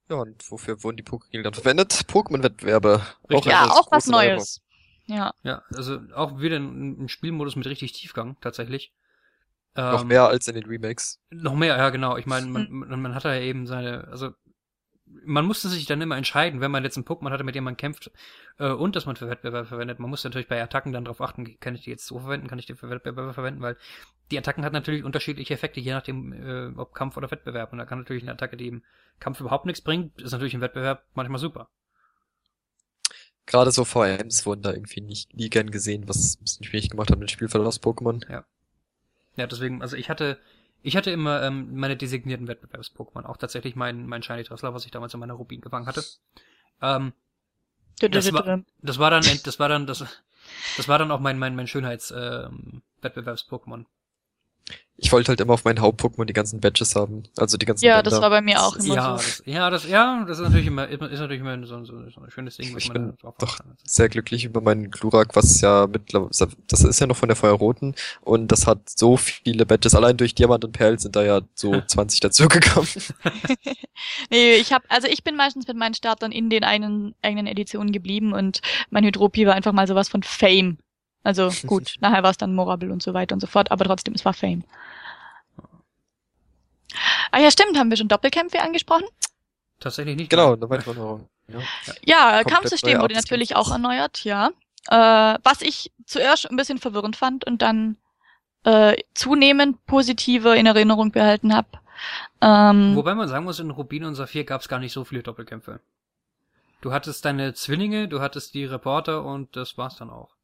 [0.09, 1.93] Ja, und wofür wurden die Pokémon dann verwendet?
[2.09, 3.03] Pokémon-Wettbewerbe.
[3.33, 4.62] Auch ja, auch was Neues.
[5.07, 5.33] Ja.
[5.43, 8.93] Ja, also auch wieder ein, Spielmodus mit richtig Tiefgang, tatsächlich.
[9.75, 11.21] noch ähm, mehr als in den Remakes.
[11.31, 12.17] Noch mehr, ja, genau.
[12.17, 12.79] Ich meine, man, hm.
[12.88, 14.33] man, man hat da ja eben seine, also
[15.25, 17.77] man musste sich dann immer entscheiden, wenn man jetzt einen Pokémon hatte, mit dem man
[17.77, 18.11] kämpft
[18.59, 19.99] äh, und das man für Wettbewerbe verwendet.
[19.99, 22.59] Man muss natürlich bei Attacken dann darauf achten, kann ich die jetzt so verwenden, kann
[22.59, 23.77] ich die für Wettbewerbe verwenden, weil
[24.31, 27.73] die Attacken hat natürlich unterschiedliche Effekte, je nachdem, äh, ob Kampf oder Wettbewerb.
[27.73, 28.83] Und da kann natürlich eine Attacke, die im
[29.21, 31.69] Kampf überhaupt nichts bringt, ist natürlich im Wettbewerb manchmal super.
[33.47, 36.91] Gerade so VMs wurden da irgendwie nicht nie gern gesehen, was es ein bisschen schwierig
[36.91, 38.23] gemacht hat mit Spielverlauf Pokémon.
[38.31, 38.45] Ja.
[39.37, 40.38] Ja, deswegen, also ich hatte
[40.82, 44.90] ich hatte immer ähm, meine designierten Wettbewerbs-Pokémon, auch tatsächlich mein, mein Shiny Dressler, was ich
[44.90, 46.04] damals in meiner Rubin gefangen hatte.
[46.80, 47.12] Ähm,
[48.00, 48.42] das, war,
[48.80, 50.04] das war dann, das war dann, das,
[50.76, 52.82] das war dann auch mein, mein, mein Schönheits, ähm.
[55.01, 57.23] Ich wollte halt immer auf meinen Haupt-Pokémon die ganzen Badges haben.
[57.37, 58.11] Also die ganzen Ja, Bänder.
[58.11, 59.17] das war bei mir auch immer ja, so.
[59.17, 62.31] Das, ja, das, ja, das ist natürlich immer, ist natürlich immer so, so, so ein
[62.33, 63.77] schönes Ding, was ich man bin doch kann.
[63.85, 67.95] sehr glücklich über meinen Glurak, was ja mittlerweile, das ist ja noch von der Feuerroten
[68.23, 69.95] und das hat so viele Badges.
[69.95, 72.89] Allein durch Diamant und Perl sind da ja so 20 dazugekommen.
[74.31, 77.93] nee, ich habe, also ich bin meistens mit meinen Startern in den eigenen, eigenen Editionen
[77.93, 78.61] geblieben und
[78.91, 80.79] mein Hydropi war einfach mal sowas von Fame.
[81.23, 84.15] Also gut, nachher war es dann Morable und so weiter und so fort, aber trotzdem,
[84.15, 84.65] es war Fame.
[87.31, 89.05] Ah ja, stimmt, haben wir schon Doppelkämpfe angesprochen?
[89.81, 90.31] Tatsächlich nicht.
[90.31, 91.29] Genau, eine weitere Erneuerung.
[92.05, 94.51] Ja, ja Kampfsystem wurde natürlich auch erneuert, ja.
[94.91, 97.97] Äh, was ich zuerst ein bisschen verwirrend fand und dann
[98.65, 101.69] äh, zunehmend positiver in Erinnerung behalten habe.
[102.41, 105.23] Ähm, Wobei man sagen muss, in Rubin und Saphir gab es gar nicht so viele
[105.23, 105.81] Doppelkämpfe.
[106.81, 110.37] Du hattest deine Zwillinge, du hattest die Reporter und das war's dann auch.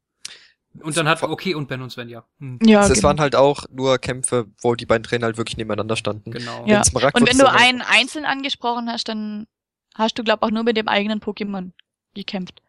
[0.81, 2.25] Und dann hat okay und Ben und Sven, ja.
[2.39, 2.59] Hm.
[2.63, 3.07] ja es genau.
[3.07, 6.31] waren halt auch nur Kämpfe, wo die beiden Trainer halt wirklich nebeneinander standen.
[6.31, 6.65] Genau.
[6.65, 6.81] Ja.
[7.13, 9.47] Und wenn du einen einzeln angesprochen hast, dann
[9.95, 11.71] hast du, glaub auch nur mit dem eigenen Pokémon
[12.13, 12.61] gekämpft.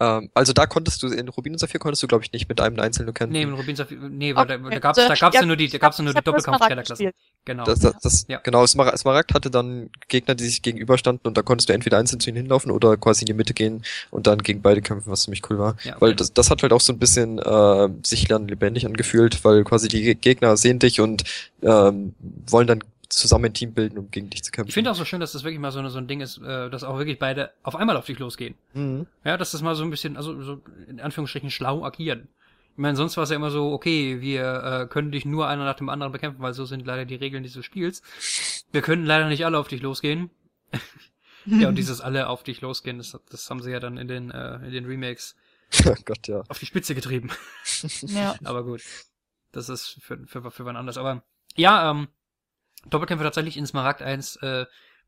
[0.00, 2.60] Ähm, also da konntest du, in Rubin und Saphir konntest du, glaube ich, nicht mit
[2.60, 3.32] einem einzelnen kämpfen.
[3.32, 4.58] Nee, in Rubin und Saphir, nee, weil okay.
[4.62, 7.10] da, da gab's, da gab's ja, nur die, da gab's nur die Doppelkampf-Kellerklassen.
[7.44, 7.64] Genau.
[7.64, 8.38] Das, das, das, ja.
[8.38, 12.30] Genau, Smaragd hatte dann Gegner, die sich gegenüberstanden und da konntest du entweder einzeln zu
[12.30, 15.48] ihnen hinlaufen oder quasi in die Mitte gehen und dann gegen beide kämpfen, was ziemlich
[15.50, 15.76] cool war.
[15.84, 16.00] Ja, okay.
[16.00, 19.62] Weil das, das hat halt auch so ein bisschen äh, sich dann lebendig angefühlt, weil
[19.62, 21.24] quasi die Gegner sehen dich und
[21.62, 22.14] ähm,
[22.46, 22.82] wollen dann
[23.16, 24.68] zusammen ein Team bilden, um gegen dich zu kämpfen.
[24.68, 26.70] Ich finde auch so schön, dass das wirklich mal so, so ein Ding ist, äh,
[26.70, 28.54] dass auch wirklich beide auf einmal auf dich losgehen.
[28.72, 29.06] Mhm.
[29.24, 32.28] Ja, dass das mal so ein bisschen, also so in Anführungsstrichen schlau agieren.
[32.72, 35.64] Ich meine, sonst war es ja immer so, okay, wir äh, können dich nur einer
[35.64, 38.02] nach dem anderen bekämpfen, weil so sind leider die Regeln dieses Spiels.
[38.72, 40.30] Wir können leider nicht alle auf dich losgehen.
[41.46, 44.32] ja, und dieses alle auf dich losgehen, das, das haben sie ja dann in den,
[44.32, 45.36] äh, in den Remakes
[45.86, 46.42] oh Gott, ja.
[46.48, 47.30] auf die Spitze getrieben.
[48.02, 48.34] ja.
[48.44, 48.82] Aber gut.
[49.52, 50.98] Das ist für, für, für wann anders.
[50.98, 51.22] Aber
[51.56, 52.08] ja, ähm,
[52.90, 54.66] Doppelkämpfe tatsächlich in Smaragd 1 äh,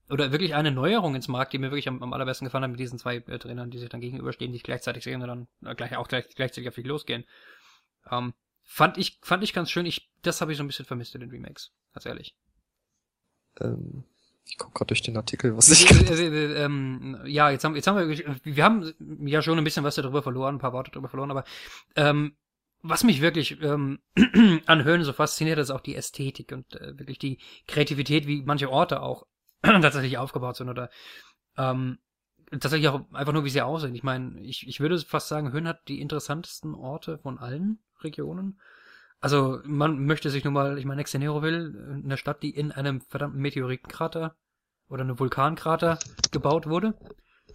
[0.09, 2.81] oder wirklich eine Neuerung ins Markt, die mir wirklich am, am allerbesten gefallen hat mit
[2.81, 5.97] diesen zwei äh, Trainern, die sich dann gegenüberstehen, die gleichzeitig sehen und dann äh, gleich
[5.97, 7.25] auch gleich, gleichzeitig auf dich losgehen.
[8.11, 9.87] Ähm, fand ich fand ich ganz schön.
[9.87, 12.35] Ich das habe ich so ein bisschen vermisst in den Remakes, ganz ehrlich.
[13.61, 14.05] Ähm,
[14.45, 17.75] ich gucke gerade durch den Artikel, was ich äh, äh, äh, ähm, ja jetzt haben
[17.75, 18.95] jetzt haben wir wir haben
[19.27, 21.45] ja schon ein bisschen was darüber verloren, ein paar Worte darüber verloren, aber
[21.97, 22.37] ähm,
[22.83, 24.01] was mich wirklich ähm,
[24.67, 28.71] an Höhlen so fasziniert, ist auch die Ästhetik und äh, wirklich die Kreativität, wie manche
[28.71, 29.27] Orte auch
[29.63, 30.91] tatsächlich aufgebaut sind oder
[31.57, 31.99] ähm,
[32.51, 33.95] tatsächlich auch einfach nur, wie sie aussehen.
[33.95, 38.61] Ich meine, ich, ich würde fast sagen, Höhen hat die interessantesten Orte von allen Regionen.
[39.21, 43.41] Also man möchte sich nun mal, ich meine, Exeneroville, eine Stadt, die in einem verdammten
[43.41, 44.37] Meteoritenkrater
[44.89, 45.99] oder einem Vulkankrater
[46.31, 46.95] gebaut wurde.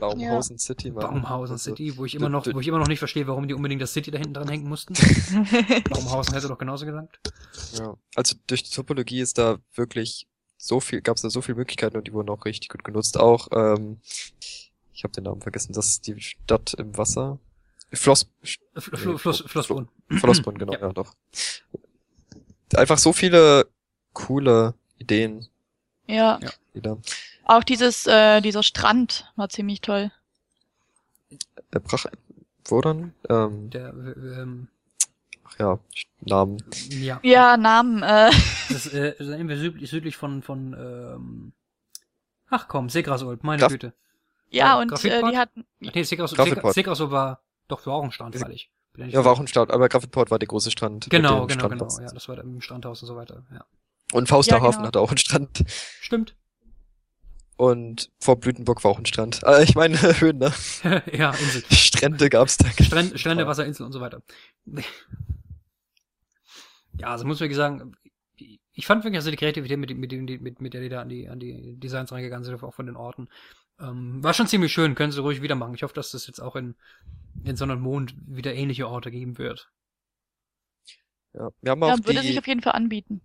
[0.01, 0.59] Baumhausen ja.
[0.59, 0.91] City.
[0.91, 1.05] Mann.
[1.05, 3.53] Baumhausen also, City, wo ich immer noch, wo ich immer noch nicht verstehe, warum die
[3.53, 4.93] unbedingt das City da hinten dran hängen mussten.
[5.89, 7.19] Baumhausen hätte doch genauso gesagt.
[7.77, 11.57] Ja, also durch die Topologie ist da wirklich so viel, gab es da so viele
[11.57, 13.19] Möglichkeiten und die wurden auch richtig gut genutzt.
[13.19, 13.99] Auch, ähm,
[14.91, 17.37] ich habe den Namen vergessen, das ist die Stadt im Wasser.
[17.93, 18.27] Floss,
[18.75, 19.87] Fl Floss, Flossbrunn.
[20.09, 20.79] Flossbrunn, genau, ja.
[20.79, 21.13] ja doch.
[22.75, 23.67] Einfach so viele
[24.13, 25.47] coole Ideen.
[26.07, 26.39] Ja.
[26.41, 26.97] ja.
[27.45, 30.12] Auch dieses, äh, dieser Strand war ziemlich toll.
[31.71, 32.06] Er brach,
[32.65, 33.13] wo dann?
[33.30, 34.67] Ähm, Der, ähm,
[35.43, 35.80] ach ja,
[36.21, 36.63] Namen.
[36.89, 38.04] Ja, ja Namen.
[38.04, 38.32] Äh.
[38.69, 41.54] Das äh, ist irgendwie südlich, südlich von, von ähm,
[42.49, 43.93] ach komm, Segrasolp, meine Graf Güte.
[44.49, 45.65] Ja, und äh, die hatten...
[45.80, 48.69] Nee, Segrasolp, Segrasolp war doch war auch ein Strand, freilich.
[48.97, 51.10] Ja, war auch ein Strand, aber Graffitport war der große Strand.
[51.10, 53.63] Genau, genau, genau, ja, das war im Strandhaus und so weiter, ja.
[54.12, 54.88] Und Fausterhafen ja, genau.
[54.88, 55.63] hatte auch einen Strand.
[56.01, 56.36] Stimmt.
[57.62, 59.43] Und vor Blütenburg war auch ein Strand.
[59.43, 60.52] Äh, ich meine Höhen, ne?
[61.13, 61.63] ja, Insel.
[61.69, 62.67] Strände gab's da.
[62.71, 64.24] Strände, Strände, Wasser, Insel und so weiter.
[66.97, 67.95] ja, also muss ich sagen,
[68.74, 71.30] ich fand wirklich also die Kreativität, mit, mit, mit, mit der die da an die,
[71.30, 73.30] an die Designs reingegangen sind, auch von den Orten.
[73.80, 75.76] Ähm, war schon ziemlich schön, können sie ruhig wieder machen.
[75.76, 76.74] Ich hoffe, dass das jetzt auch in,
[77.43, 79.69] in Sonne und Mond wieder ähnliche Orte geben wird.
[81.36, 83.21] Ja, wir haben auch ja, würde die, sich auf jeden Fall anbieten.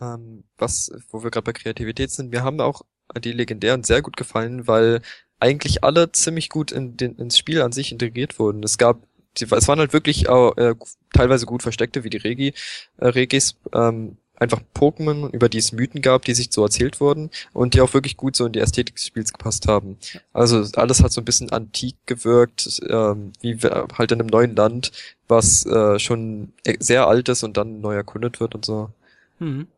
[0.00, 2.82] Ähm, was, wo wir gerade bei Kreativität sind, wir haben auch
[3.18, 5.02] die legendären sehr gut gefallen, weil
[5.38, 8.62] eigentlich alle ziemlich gut in den, ins Spiel an sich integriert wurden.
[8.62, 9.02] Es gab,
[9.38, 10.74] die, es waren halt wirklich äh,
[11.12, 12.54] teilweise gut versteckte, wie die Regi,
[12.98, 17.30] äh, Regis, ähm, einfach Pokémon, über die es Mythen gab, die sich so erzählt wurden
[17.52, 19.98] und die auch wirklich gut so in die Ästhetik des Spiels gepasst haben.
[20.32, 24.92] Also alles hat so ein bisschen antik gewirkt, ähm, wie halt in einem neuen Land,
[25.28, 28.90] was äh, schon e-, sehr alt ist und dann neu erkundet wird und so.
[29.38, 29.68] Mhm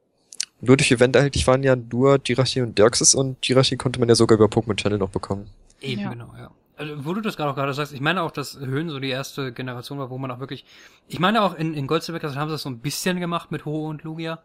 [0.62, 4.14] nur durch Event erhältlich waren ja nur Jirachi und Dirxes und Jirachi konnte man ja
[4.14, 5.50] sogar über Pokémon Channel noch bekommen.
[5.80, 6.10] Eben, ja.
[6.10, 6.50] genau, ja.
[6.76, 9.10] Also, wo du das gerade auch gerade sagst, ich meine auch, dass Höhen so die
[9.10, 10.64] erste Generation war, wo man auch wirklich,
[11.08, 13.64] ich meine auch in, in Gold Silver haben sie das so ein bisschen gemacht mit
[13.64, 14.42] Ho und Lugia.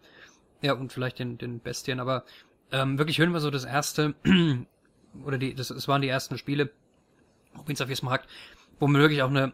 [0.61, 2.23] Ja, und vielleicht den, den Bestien, aber
[2.71, 4.15] ähm, wirklich Höhen war so das erste,
[5.23, 6.71] oder die, das, das waren die ersten Spiele,
[7.73, 8.27] Saphir Smaragd,
[8.79, 9.53] wo man wirklich auch eine,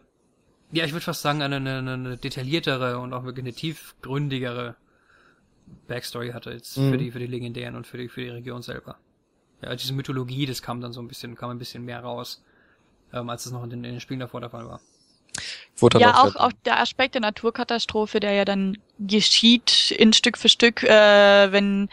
[0.72, 4.76] ja, ich würde fast sagen, eine, eine, eine detailliertere und auch wirklich eine tiefgründigere
[5.88, 6.90] Backstory hatte jetzt mhm.
[6.90, 8.96] für die, für die Legendären und für die, für die Region selber.
[9.62, 12.42] Ja, diese Mythologie, das kam dann so ein bisschen, kam ein bisschen mehr raus
[13.14, 14.80] ähm, als es noch in den, in den Spielen davor der Fall war.
[15.76, 20.48] Wurde ja, auch, auch der Aspekt der Naturkatastrophe, der ja dann geschieht in Stück für
[20.48, 21.88] Stück, äh, wenn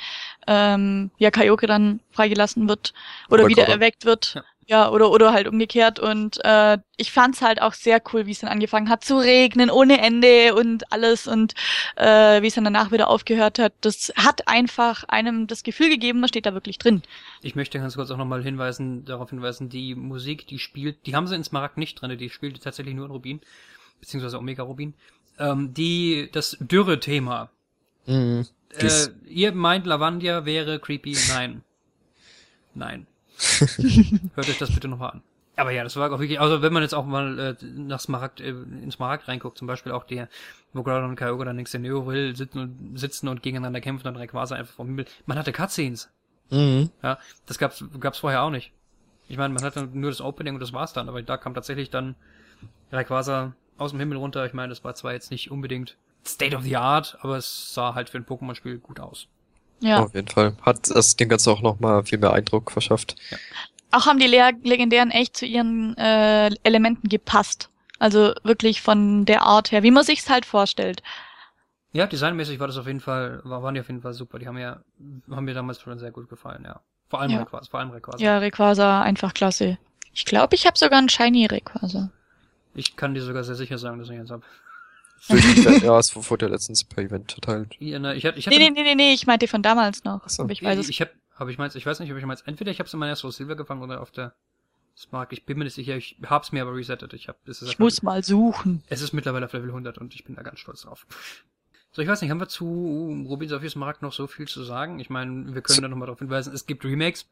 [0.45, 2.93] ähm, ja Kaioke dann freigelassen wird
[3.29, 4.35] oder, oder wieder erweckt wird.
[4.35, 4.43] Ja.
[4.67, 5.99] Ja, oder, oder halt umgekehrt.
[5.99, 9.69] Und äh, ich fand's halt auch sehr cool, wie es dann angefangen hat zu regnen
[9.69, 11.53] ohne Ende und alles und
[11.95, 13.73] äh, wie es dann danach wieder aufgehört hat.
[13.81, 17.01] Das hat einfach einem das Gefühl gegeben, man steht da wirklich drin.
[17.41, 21.27] Ich möchte ganz kurz auch nochmal hinweisen, darauf hinweisen, die Musik, die spielt, die haben
[21.27, 23.41] sie in Smaragd nicht drin, die spielt tatsächlich nur in Rubin,
[23.99, 24.93] beziehungsweise Omega Rubin.
[25.39, 27.49] Ähm, die, das Dürre-Thema.
[28.05, 28.45] Mhm.
[28.77, 31.17] Äh, ihr meint, Lavandia wäre creepy?
[31.29, 31.63] Nein.
[32.73, 33.07] Nein.
[34.35, 35.23] Hört euch das bitte nochmal an.
[35.55, 38.39] Aber ja, das war auch wirklich, also wenn man jetzt auch mal äh, nach Smaragd,
[38.39, 40.29] äh, in Smaragd reinguckt, zum Beispiel auch der,
[40.73, 44.15] wo Groudon und Kyogre dann in Neo will, sitzen und, sitzen und gegeneinander kämpfen und
[44.15, 45.05] Rayquaza einfach vom Himmel.
[45.25, 46.09] Man hatte Cutscenes.
[46.49, 46.89] Mhm.
[47.03, 48.71] Ja, das gab's, gab's vorher auch nicht.
[49.27, 51.89] Ich meine, man hatte nur das Opening und das war's dann, aber da kam tatsächlich
[51.89, 52.15] dann
[52.91, 54.45] Rayquaza aus dem Himmel runter.
[54.45, 57.95] Ich meine, das war zwar jetzt nicht unbedingt State of the Art, aber es sah
[57.95, 59.27] halt für ein Pokémon-Spiel gut aus.
[59.81, 60.03] Ja.
[60.03, 60.55] Auf jeden Fall.
[60.61, 63.15] Hat es dem Ganzen auch nochmal viel mehr Eindruck verschafft.
[63.29, 63.37] Ja.
[63.91, 67.69] Auch haben die Le Legendären echt zu ihren äh, Elementen gepasst.
[67.99, 71.03] Also wirklich von der Art her, wie man sich's halt vorstellt.
[71.93, 74.39] Ja, designmäßig war das auf jeden Fall, war, waren die auf jeden Fall super.
[74.39, 74.79] Die haben ja,
[75.29, 76.79] haben mir damals schon sehr gut gefallen, ja.
[77.09, 77.39] Vor allem ja.
[77.39, 78.23] Rayquaza, vor allem Rayquaza.
[78.23, 79.77] Ja, Rayquaza einfach klasse.
[80.13, 82.09] Ich glaube, ich habe sogar einen Shiny Rayquaza.
[82.73, 84.43] Ich kann dir sogar sehr sicher sagen, dass ich eins habe.
[85.83, 87.75] ja, es wurde ja letztens per Event verteilt.
[87.79, 90.27] Ja, ne, ich hatte, ich hatte nee, nee, nee, nee, ich meinte von damals noch.
[90.27, 90.47] So.
[90.49, 90.89] Ich weiß es.
[90.89, 92.93] Ich, ich hab, aber ich meins, ich weiß nicht, ob ich meins, entweder ich hab's
[92.93, 94.33] in meiner Soul Silver gefangen oder auf der
[94.97, 95.31] Smart.
[95.31, 97.13] Ich bin mir nicht sicher, ich hab's mir aber resettet.
[97.13, 98.83] Ich hab, es ist Ich muss mal suchen.
[98.87, 101.05] Es ist mittlerweile auf Level 100 und ich bin da ganz stolz drauf.
[101.91, 104.99] So, ich weiß nicht, haben wir zu Rubin Saphirs Markt noch so viel zu sagen?
[104.99, 107.27] Ich meine, wir können da nochmal darauf hinweisen, es gibt Remakes.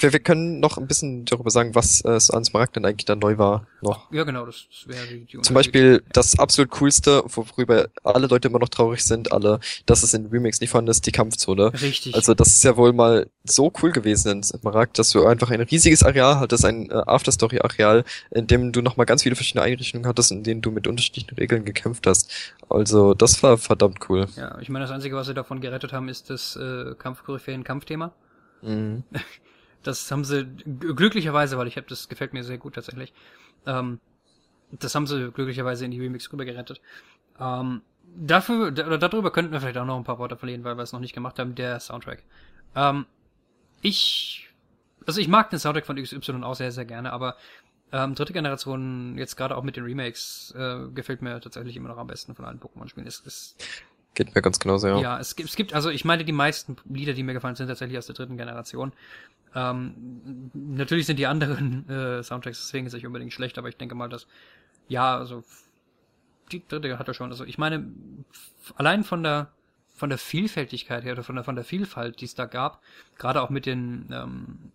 [0.00, 3.06] Wir, wir können noch ein bisschen darüber sagen, was äh, so an Smaragd denn eigentlich
[3.06, 3.66] da neu war.
[3.80, 4.12] Noch.
[4.12, 8.58] Ja, genau, das, wäre die, die Zum Beispiel das absolut coolste, worüber alle Leute immer
[8.58, 11.72] noch traurig sind, alle, dass es in Remix nicht vorhanden ist, die Kampfzone.
[11.80, 12.14] Richtig.
[12.14, 15.60] Also das ist ja wohl mal so cool gewesen in Smaragd, dass du einfach ein
[15.60, 20.32] riesiges Areal hattest, ein äh, Afterstory-Areal, in dem du nochmal ganz viele verschiedene Einrichtungen hattest,
[20.32, 22.30] in denen du mit unterschiedlichen Regeln gekämpft hast.
[22.68, 24.26] Also das war verdammt cool.
[24.36, 28.12] Ja, ich meine, das Einzige, was sie davon gerettet haben, ist das äh, Kampfkoryphäen-Kampfthema.
[28.62, 29.04] Mhm.
[29.88, 33.14] Das haben sie glücklicherweise, weil ich habe das gefällt mir sehr gut tatsächlich.
[33.64, 34.00] Ähm,
[34.70, 36.82] das haben sie glücklicherweise in die Remix rüber gerettet.
[37.40, 37.80] Ähm,
[38.14, 40.92] dafür oder darüber könnten wir vielleicht auch noch ein paar Worte verlieren, weil wir es
[40.92, 41.54] noch nicht gemacht haben.
[41.54, 42.22] Der Soundtrack.
[42.76, 43.06] Ähm,
[43.80, 44.50] ich,
[45.06, 47.36] also ich mag den Soundtrack von XY auch sehr sehr gerne, aber
[47.90, 51.96] ähm, dritte Generation jetzt gerade auch mit den Remakes äh, gefällt mir tatsächlich immer noch
[51.96, 53.06] am besten von allen Pokémon-Spielen.
[53.06, 53.56] Es, es
[54.14, 55.00] Geht mir ganz genauso, ja.
[55.00, 57.68] Ja, es gibt, es gibt, also ich meine, die meisten Lieder, die mir gefallen sind,
[57.68, 58.92] tatsächlich aus der dritten Generation.
[59.54, 63.94] Ähm, natürlich sind die anderen äh, Soundtracks deswegen jetzt nicht unbedingt schlecht, aber ich denke
[63.94, 64.26] mal, dass
[64.88, 65.44] ja, also
[66.50, 67.30] die dritte hat er schon.
[67.30, 67.92] Also ich meine,
[68.76, 69.52] allein von der
[69.94, 72.82] von der Vielfältigkeit her oder von der von der Vielfalt, die es da gab,
[73.18, 74.72] gerade auch mit den ähm,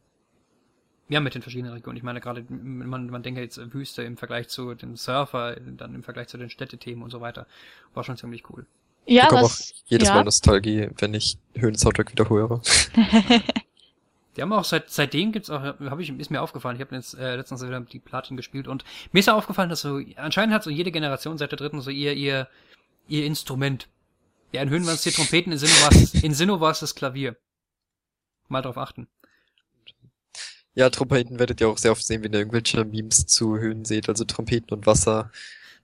[1.09, 1.97] ja mit den verschiedenen Regionen.
[1.97, 6.03] Ich meine gerade man man denkt jetzt Wüste im Vergleich zu dem Surfer, dann im
[6.03, 7.47] Vergleich zu den Städtethemen und so weiter,
[7.93, 8.65] war schon ziemlich cool.
[9.05, 10.15] Ja, ich was, auch jedes ja.
[10.15, 12.61] Mal Nostalgie, wenn ich Höhen-Soundtrack wieder höre.
[14.35, 16.75] Die haben auch seit seitdem gibt's auch, habe ich ist mir aufgefallen.
[16.75, 19.81] Ich habe jetzt äh, letztens wieder die Platin gespielt und mir ist ja aufgefallen, dass
[19.81, 22.47] so anscheinend hat so jede Generation seit der dritten so ihr ihr
[23.07, 23.89] ihr Instrument.
[24.51, 26.79] Ja, in Höhen waren es die Trompeten, in Sinnoh war es in Sinnoh war es
[26.79, 27.35] das Klavier.
[28.47, 29.07] Mal drauf achten.
[30.73, 34.09] Ja, Trompeten werdet ihr auch sehr oft sehen, wenn ihr irgendwelche Memes zu Höhen seht,
[34.09, 35.31] also Trompeten und Wasser.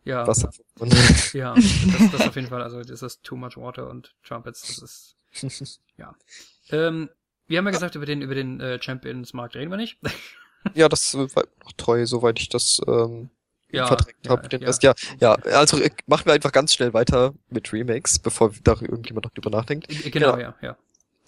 [0.10, 0.28] Ja.
[0.28, 0.52] Wasser.
[1.34, 5.16] Ja, das, das auf jeden Fall, also das ist Too Much Water und Trumpets, das
[5.44, 6.16] ist ja.
[6.72, 7.10] Ähm,
[7.48, 10.00] wir haben ja gesagt, über den, über den äh, Champions-Markt reden wir nicht.
[10.74, 13.30] ja, das war noch treu, soweit ich das ähm,
[13.72, 14.50] ja, verdrängt ja, habe.
[14.50, 14.68] Den ja.
[14.68, 14.84] Rest.
[14.84, 19.26] Ja, ja, also äh, machen wir einfach ganz schnell weiter mit Remakes, bevor da irgendjemand
[19.26, 19.88] noch drüber nachdenkt.
[19.90, 20.38] Genau, genau.
[20.38, 20.78] ja, ja.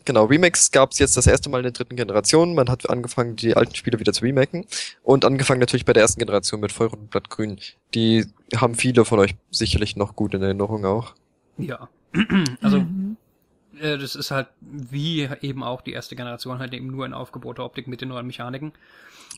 [0.05, 2.55] Genau, Remakes gab es jetzt das erste Mal in der dritten Generation.
[2.55, 4.65] Man hat angefangen, die alten Spiele wieder zu remaken.
[5.03, 7.59] Und angefangen natürlich bei der ersten Generation mit Feuer und Blattgrün.
[7.93, 11.13] Die haben viele von euch sicherlich noch gut in Erinnerung auch.
[11.57, 11.89] Ja.
[12.61, 13.17] also, mhm
[13.81, 17.65] Äh, das ist halt wie eben auch die erste Generation halt eben nur in aufgebohrter
[17.65, 18.73] Optik mit den neuen Mechaniken.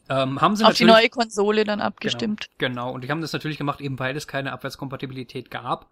[0.09, 2.49] Ähm, haben sie Auf die neue Konsole dann abgestimmt.
[2.57, 5.89] Genau, genau, und die haben das natürlich gemacht, eben weil es keine Abwärtskompatibilität gab.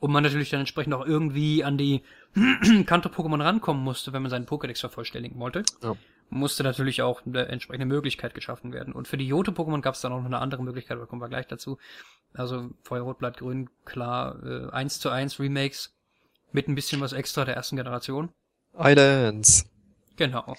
[0.00, 2.02] Und man natürlich dann entsprechend auch irgendwie an die
[2.86, 5.62] Kanto-Pokémon rankommen musste, wenn man seinen Pokédex vervollständigen wollte.
[5.82, 5.94] Ja.
[6.30, 8.94] Musste natürlich auch eine entsprechende Möglichkeit geschaffen werden.
[8.94, 11.28] Und für die Jote-Pokémon gab es dann auch noch eine andere Möglichkeit, aber kommen wir
[11.28, 11.78] gleich dazu.
[12.32, 15.92] Also Feuerrot, Blatt, Grün, klar, äh, 1 zu 1 Remakes
[16.52, 18.30] mit ein bisschen was extra der ersten Generation.
[18.78, 19.68] Islands.
[20.16, 20.54] Genau.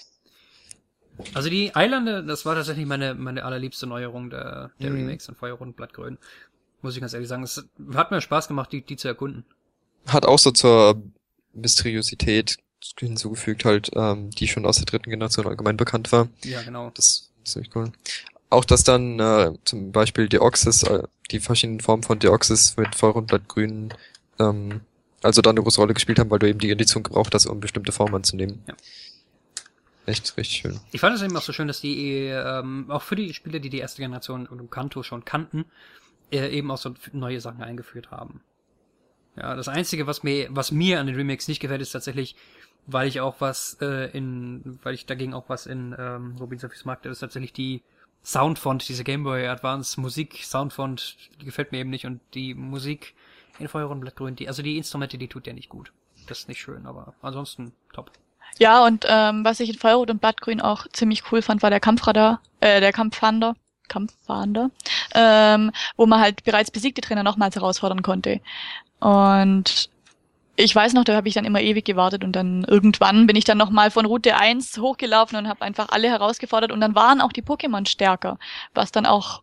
[1.34, 4.96] Also die Eilande, das war tatsächlich meine, meine allerliebste Neuerung der, der mhm.
[4.96, 6.18] Remakes von Feuerrot und Blattgrün.
[6.82, 7.42] Muss ich ganz ehrlich sagen.
[7.44, 7.64] Es
[7.94, 9.44] hat mir Spaß gemacht, die, die zu erkunden.
[10.06, 11.00] Hat auch so zur
[11.54, 12.58] Mysteriosität
[12.98, 16.28] hinzugefügt, halt, ähm, die schon aus der dritten Generation allgemein bekannt war.
[16.44, 16.90] Ja, genau.
[16.94, 17.92] Das ist ziemlich cool.
[18.50, 23.16] Auch, dass dann äh, zum Beispiel Deoxys, äh, die verschiedenen Formen von Deoxys mit Feuer
[23.16, 23.94] und Blattgrün,
[24.38, 24.80] ähm,
[25.22, 27.60] also da eine große Rolle gespielt haben, weil du eben die Edition gebraucht hast, um
[27.60, 28.62] bestimmte Formen anzunehmen.
[28.66, 28.74] Ja.
[30.04, 30.80] Echt richtig schön.
[30.90, 33.70] Ich fand es eben auch so schön, dass die ähm, auch für die Spiele, die
[33.70, 35.64] die erste Generation und Kanto schon kannten,
[36.32, 38.42] äh, eben auch so neue Sachen eingeführt haben.
[39.36, 42.36] Ja, das Einzige, was mir, was mir an den Remakes nicht gefällt, ist tatsächlich,
[42.86, 46.84] weil ich auch was äh, in, weil ich dagegen auch was in ähm, Robin Sophies
[46.84, 47.82] mag, ist tatsächlich die
[48.24, 53.14] Soundfont, diese Game Boy Advance Musik Soundfont, die gefällt mir eben nicht und die Musik
[53.58, 55.92] in Feuer und Blattgrün, die, also die Instrumente, die tut der nicht gut.
[56.26, 58.12] Das ist nicht schön, aber ansonsten top.
[58.58, 61.80] Ja, und ähm, was ich in Feuerrot und Blattgrün auch ziemlich cool fand, war der
[61.80, 63.56] Kampfradar, äh, der Kampffahnder,
[63.88, 64.70] Kampffahnder,
[65.14, 68.40] ähm, wo man halt bereits besiegte Trainer nochmals herausfordern konnte.
[69.00, 69.90] Und
[70.56, 73.44] ich weiß noch, da habe ich dann immer ewig gewartet und dann irgendwann bin ich
[73.44, 77.32] dann nochmal von Route 1 hochgelaufen und habe einfach alle herausgefordert und dann waren auch
[77.32, 78.38] die Pokémon stärker,
[78.74, 79.42] was dann auch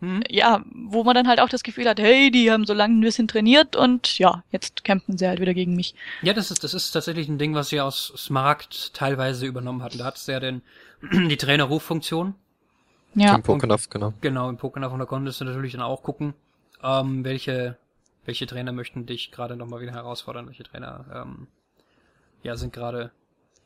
[0.00, 0.22] hm.
[0.30, 3.02] ja, wo man dann halt auch das Gefühl hat, hey, die haben so lange ein
[3.02, 5.94] bisschen trainiert und ja, jetzt kämpfen sie halt wieder gegen mich.
[6.22, 9.98] Ja, das ist, das ist tatsächlich ein Ding, was sie aus Smaragd teilweise übernommen hatten.
[9.98, 10.62] Da hat es ja den,
[11.12, 12.34] die Trainerruffunktion.
[13.14, 13.34] Ja.
[13.34, 14.12] Im Pokénaf, genau.
[14.20, 16.34] Genau, im Pokénaf und da konntest du natürlich dann auch gucken,
[16.82, 17.76] ähm, welche,
[18.24, 21.48] welche Trainer möchten dich gerade nochmal wieder herausfordern, welche Trainer, ähm,
[22.42, 23.10] ja, sind gerade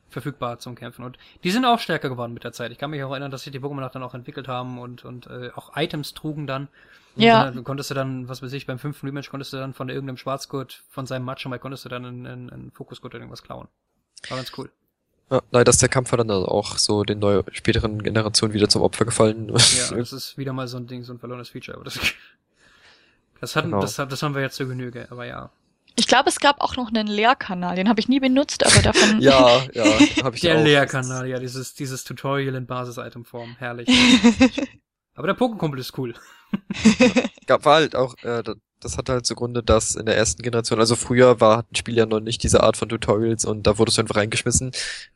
[0.09, 1.05] verfügbar zum Kämpfen.
[1.05, 2.73] Und die sind auch stärker geworden mit der Zeit.
[2.73, 5.27] Ich kann mich auch erinnern, dass sich die Pokémon dann auch entwickelt haben und, und
[5.27, 6.69] äh, auch Items trugen dann.
[7.17, 7.51] ja.
[7.51, 10.17] Dann konntest du dann, was weiß ich, beim fünften Rematch konntest du dann von irgendeinem
[10.17, 13.69] Schwarzgurt, von seinem Match mal konntest du dann einen, einen, einen Fokusgurt oder irgendwas klauen.
[14.29, 14.71] War ganz cool.
[15.31, 19.05] Ja, leider ist der Kampf dann auch so den neuen späteren Generationen wieder zum Opfer
[19.05, 19.49] gefallen.
[19.49, 19.55] Ja,
[19.97, 21.77] das ist wieder mal so ein Ding, so ein verlorenes Feature.
[21.77, 21.99] Aber das,
[23.41, 23.81] das, hatten, genau.
[23.81, 25.51] das, das haben wir jetzt zur Genüge, aber ja.
[25.97, 29.21] Ich glaube, es gab auch noch einen Lehrkanal, den habe ich nie benutzt, aber davon.
[29.21, 29.85] ja, ja,
[30.25, 30.65] habe ich Der auch.
[30.65, 33.89] Lehrkanal, ja, dieses, dieses Tutorial in Basis-Item-Form, herrlich.
[35.15, 36.15] aber der Pokékumpel ist cool.
[37.47, 38.43] gab war halt auch, äh,
[38.85, 42.07] das hat halt zugrunde, dass in der ersten Generation, also früher war ein Spiel ja
[42.07, 44.73] noch nicht diese Art von Tutorials und da wurdest du einfach reingeschmissen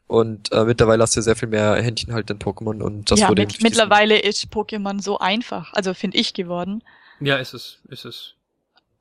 [0.07, 3.29] und äh, mittlerweile hast du sehr viel mehr Händchen halt in Pokémon und das ja,
[3.29, 6.83] wurde mit, mittlerweile ist Pokémon so einfach, also finde ich geworden.
[7.21, 8.35] Ja, ist es, ist es.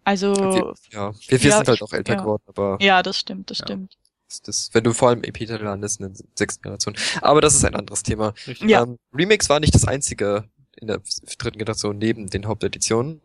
[0.04, 0.34] Also.
[0.34, 2.22] Wir, ja, wir, wir ja, sind halt auch älter ja.
[2.22, 2.78] geworden, aber.
[2.80, 3.66] Ja, das stimmt, das ja.
[3.66, 3.98] stimmt.
[4.30, 6.96] Das, das, wenn du vor allem EP-Titel landest in der sechsten Generation.
[7.22, 8.34] Aber das ist ein anderes Thema.
[8.60, 8.84] Ja.
[8.84, 10.46] Ähm, Remix war nicht das einzige
[10.78, 11.02] in der
[11.38, 13.22] dritten Generation neben den Haupteditionen.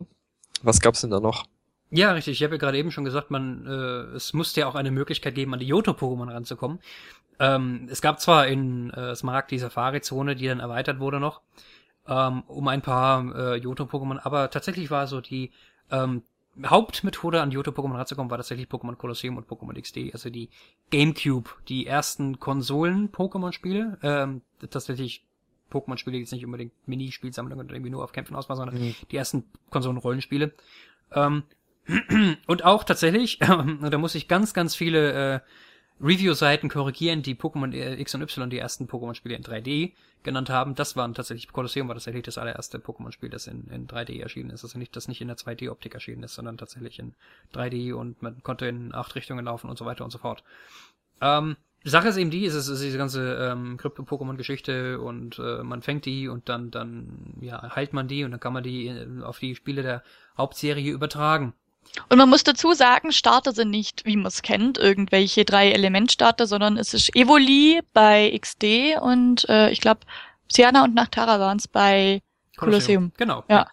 [0.62, 1.44] Was gab's denn da noch?
[1.90, 2.38] Ja, richtig.
[2.38, 5.34] Ich habe ja gerade eben schon gesagt, man, äh, es musste ja auch eine Möglichkeit
[5.34, 6.78] geben, an die Yoto-Pokémon ranzukommen.
[7.38, 11.42] Ähm, es gab zwar in äh, Smaragd die Safari-Zone, die dann erweitert wurde noch,
[12.06, 15.50] ähm, um ein paar äh, Yoto-Pokémon, aber tatsächlich war so die
[15.90, 16.22] ähm,
[16.64, 20.50] Hauptmethode an Yoto-Pokémon ranzukommen war tatsächlich Pokémon Colosseum und Pokémon XD, also die
[20.90, 25.24] GameCube, die ersten Konsolen-Pokémon-Spiele, ähm, tatsächlich
[25.72, 28.94] Pokémon-Spiele, jetzt nicht unbedingt Minispielsammlungen oder irgendwie nur auf Kämpfen aus waren, sondern mhm.
[29.10, 30.52] die ersten Konsolen-Rollenspiele.
[31.12, 31.44] Ähm,
[32.46, 35.40] und auch tatsächlich, äh, da muss ich ganz, ganz viele äh,
[36.00, 40.74] Review-Seiten korrigieren, die Pokémon X und Y, die ersten Pokémon-Spiele in 3D genannt haben.
[40.74, 44.64] Das waren tatsächlich, Colosseum war tatsächlich das allererste Pokémon-Spiel, das in, in 3D erschienen ist.
[44.64, 47.14] Also nicht, das nicht in der 2D-Optik erschienen ist, sondern tatsächlich in
[47.54, 50.42] 3D und man konnte in acht Richtungen laufen und so weiter und so fort.
[51.20, 51.56] Ähm,
[51.90, 56.28] Sache ist eben die, ist, ist diese ganze ähm, Krypto-Pokémon-Geschichte und äh, man fängt die
[56.28, 59.54] und dann, dann, ja, heilt man die und dann kann man die äh, auf die
[59.54, 60.02] Spiele der
[60.36, 61.54] Hauptserie übertragen.
[62.08, 66.46] Und man muss dazu sagen, Starter sind nicht, wie man es kennt, irgendwelche drei Elementstarter,
[66.46, 70.00] sondern es ist Evoli bei XD und äh, ich glaube,
[70.50, 72.22] Siana und Nachtara waren es bei
[72.56, 73.12] Colosseum.
[73.16, 73.44] Genau.
[73.48, 73.66] Ja.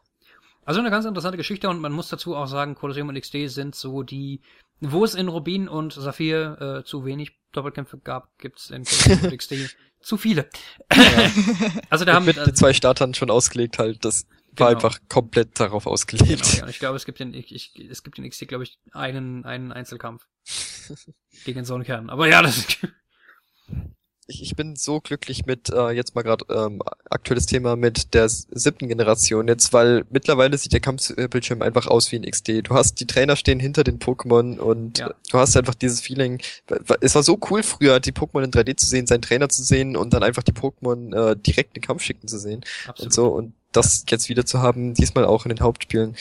[0.65, 3.75] Also eine ganz interessante Geschichte und man muss dazu auch sagen, Colosseum und XD sind
[3.75, 4.41] so die,
[4.79, 10.17] wo es in Rubin und Saphir äh, zu wenig Doppelkämpfe gab, gibt's in XD zu
[10.17, 10.49] viele.
[10.93, 11.31] Ja.
[11.89, 14.25] also da haben mit, mit den zwei Startern schon ausgelegt halt, dass
[14.59, 14.85] war genau.
[14.85, 16.27] einfach komplett darauf ausgelegt.
[16.27, 16.63] Genau, ja.
[16.63, 19.45] Und ich glaube, es gibt in, ich, ich, es gibt in XT, glaube ich, einen,
[19.45, 20.27] einen Einzelkampf
[21.45, 22.09] gegen so einen Kern.
[22.09, 22.65] Aber ja, das
[24.29, 28.29] ich, ich bin so glücklich mit, äh, jetzt mal gerade ähm, aktuelles Thema mit der
[28.29, 32.61] siebten Generation jetzt, weil mittlerweile sieht der Kampfbildschirm einfach aus wie ein XD.
[32.63, 35.13] Du hast die Trainer stehen hinter den Pokémon und ja.
[35.31, 36.41] du hast einfach dieses Feeling.
[37.01, 39.97] Es war so cool früher, die Pokémon in 3D zu sehen, seinen Trainer zu sehen
[39.97, 42.61] und dann einfach die Pokémon äh, direkt in den Kampf schicken zu sehen.
[42.87, 43.05] Absolut.
[43.05, 43.27] Und so.
[43.27, 46.15] Und das jetzt wieder zu haben, diesmal auch in den Hauptspielen,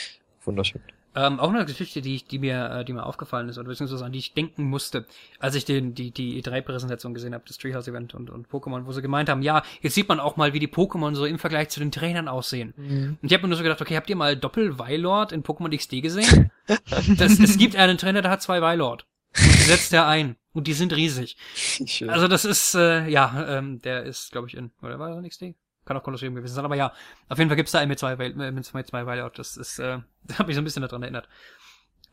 [0.44, 0.82] wunderschön.
[1.18, 4.12] Ähm, auch eine Geschichte, die, die mir, äh, die mir aufgefallen ist, oder beziehungsweise an
[4.12, 5.04] die ich denken musste,
[5.40, 9.02] als ich den, die, die E3-Präsentation gesehen habe, das Treehouse-Event und, und Pokémon, wo sie
[9.02, 11.80] gemeint haben, ja, jetzt sieht man auch mal, wie die Pokémon so im Vergleich zu
[11.80, 12.72] den Trainern aussehen.
[12.76, 13.18] Mhm.
[13.20, 16.02] Und ich habe mir nur so gedacht, okay, habt ihr mal Doppel-Weilord in Pokémon XD
[16.02, 16.52] gesehen?
[17.16, 19.04] das, es gibt einen Trainer, der hat zwei Weilord.
[19.32, 20.36] setzt er ein.
[20.52, 21.36] Und die sind riesig.
[21.54, 22.10] Schön.
[22.10, 25.28] Also das ist, äh, ja, ähm, der ist, glaube ich, in, oder war das in
[25.28, 25.58] XD?
[25.88, 26.92] Kann auch Kolosseum gewesen sein, aber ja,
[27.30, 29.30] auf jeden Fall gibt's da einen mit zwei, mit zwei, Weiler.
[29.30, 31.30] Das ist, äh, das hat mich so ein bisschen daran erinnert.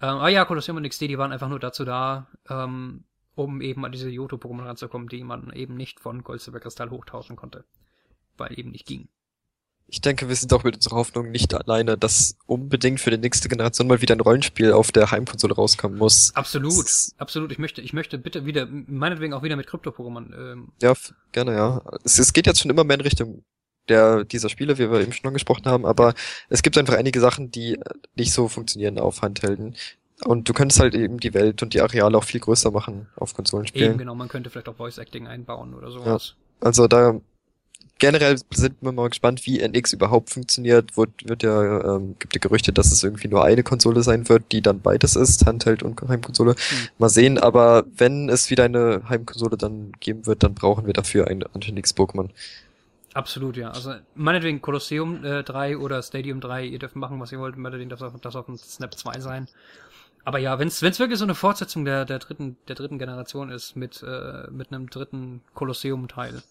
[0.02, 3.04] Ähm, aber ja, Kolosseum und XD, die waren einfach nur dazu da, ähm,
[3.36, 7.36] um eben an diese Yoto-Pokémon ranzukommen, die man eben nicht von Gold, Silber, Kristall hochtauschen
[7.36, 7.66] konnte.
[8.38, 9.10] Weil eben nicht ging.
[9.88, 13.50] Ich denke, wir sind auch mit unserer Hoffnung nicht alleine, dass unbedingt für die nächste
[13.50, 16.34] Generation mal wieder ein Rollenspiel auf der Heimkonsole rauskommen muss.
[16.34, 16.86] Absolut,
[17.18, 17.52] absolut.
[17.52, 20.34] Ich möchte, ich möchte bitte wieder, meinetwegen auch wieder mit Krypto-Pokémon.
[20.34, 20.70] Ähm.
[20.82, 20.94] Ja,
[21.34, 21.82] gerne, ja.
[22.04, 23.44] Es, es geht jetzt schon immer mehr in Richtung
[23.90, 26.14] der dieser Spiele, wie wir eben schon angesprochen haben, aber
[26.50, 27.80] es gibt einfach einige Sachen, die
[28.16, 29.76] nicht so funktionieren auf Handhelden.
[30.24, 33.34] Und du könntest halt eben die Welt und die Areale auch viel größer machen auf
[33.34, 33.92] Konsolenspielen.
[33.92, 36.36] Eben, genau, man könnte vielleicht auch Voice Acting einbauen oder sowas.
[36.62, 37.20] Ja, also da
[38.00, 40.98] generell sind wir mal gespannt, wie NX überhaupt funktioniert.
[40.98, 44.52] Wird, wird ja, ähm, gibt ja Gerüchte, dass es irgendwie nur eine Konsole sein wird,
[44.52, 46.52] die dann beides ist, Handheld und Heimkonsole.
[46.52, 46.88] Mhm.
[46.98, 51.28] Mal sehen, aber wenn es wieder eine Heimkonsole dann geben wird, dann brauchen wir dafür
[51.28, 52.30] ein anständiges Pokémon.
[53.16, 53.70] Absolut, ja.
[53.70, 57.90] Also meinetwegen Colosseum äh, 3 oder Stadium 3, ihr dürft machen, was ihr wollt, meinetwegen
[57.90, 59.48] darf das auf dem Snap 2 sein.
[60.26, 63.78] Aber ja, wenn es wirklich so eine Fortsetzung der, der dritten, der dritten Generation ist
[63.78, 66.44] mit, äh, mit einem dritten Kolosseum-Teil.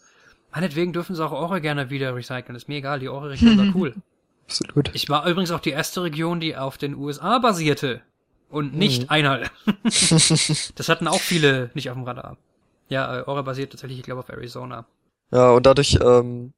[0.54, 2.56] Meinetwegen dürfen sie auch Ore gerne wieder recyceln.
[2.56, 3.94] Ist mir egal, die Ore-Region war cool.
[4.46, 4.94] Absolut.
[4.94, 8.00] Ich war übrigens auch die erste Region, die auf den USA basierte.
[8.48, 9.10] Und nicht mhm.
[9.10, 9.50] Einhalt.
[9.84, 12.38] das hatten auch viele nicht auf dem Radar.
[12.88, 14.86] Ja, äh, Ore basiert tatsächlich, ich glaube, auf Arizona.
[15.34, 16.52] Ja, und dadurch, ähm,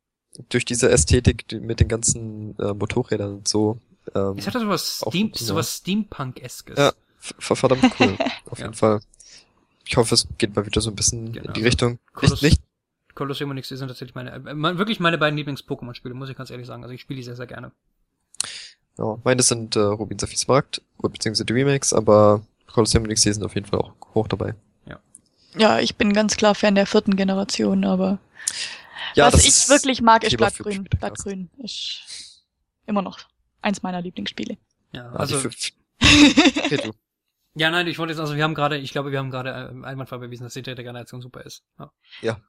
[0.50, 3.78] durch diese Ästhetik mit den ganzen äh, Motorrädern und so.
[4.14, 6.78] Ähm, es hat ja sowas, Steam, sowas Steampunk-eskes.
[6.78, 6.92] Ja,
[7.38, 8.16] verdammt cool.
[8.50, 8.66] auf ja.
[8.66, 9.00] jeden Fall.
[9.86, 11.46] Ich hoffe, es geht mal wieder so ein bisschen genau.
[11.46, 11.98] in die Richtung.
[12.12, 12.62] Koloss nicht, nicht
[13.14, 16.66] Colosseum und XD sind tatsächlich meine, äh, wirklich meine beiden Lieblings-Pokémon-Spiele, muss ich ganz ehrlich
[16.66, 16.82] sagen.
[16.82, 17.72] Also ich spiele die sehr, sehr gerne.
[18.98, 23.42] Ja, meine sind äh, Rubin Saphirs Markt, beziehungsweise die Remakes, aber Colosseum und XD sind
[23.42, 24.54] auf jeden Fall auch hoch dabei.
[25.58, 25.80] Ja.
[25.80, 28.18] Ich bin ganz klar Fan der vierten Generation, aber
[29.14, 30.84] ja, Was ich wirklich mag, ist Blattgrün.
[30.84, 32.44] Blattgrün ist
[32.86, 33.20] immer noch
[33.62, 34.56] eins meiner Lieblingsspiele.
[34.92, 35.48] Ja, also.
[37.58, 39.86] ja, nein, ich wollte jetzt, also wir haben gerade, ich glaube, wir haben gerade äh,
[39.86, 41.64] einwandfrei bewiesen, dass die dritte Generation super ist.
[41.78, 41.90] Ja.
[42.20, 42.40] ja.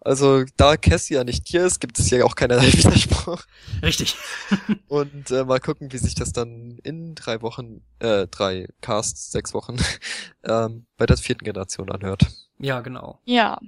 [0.00, 3.42] Also, da Cassie ja nicht hier ist, gibt es ja auch keinerlei Widerspruch.
[3.82, 4.16] Richtig.
[4.88, 9.54] Und äh, mal gucken, wie sich das dann in drei Wochen, äh, drei Casts, sechs
[9.54, 9.76] Wochen,
[10.44, 12.26] ähm, bei der vierten Generation anhört.
[12.58, 13.20] Ja, genau.
[13.24, 13.58] Ja.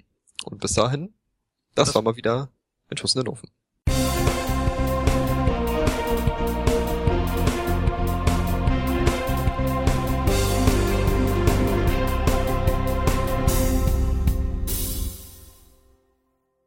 [0.44, 1.12] Und bis dahin
[1.76, 2.48] das, das war mal wieder
[2.90, 3.50] ein Schuss in den Ofen.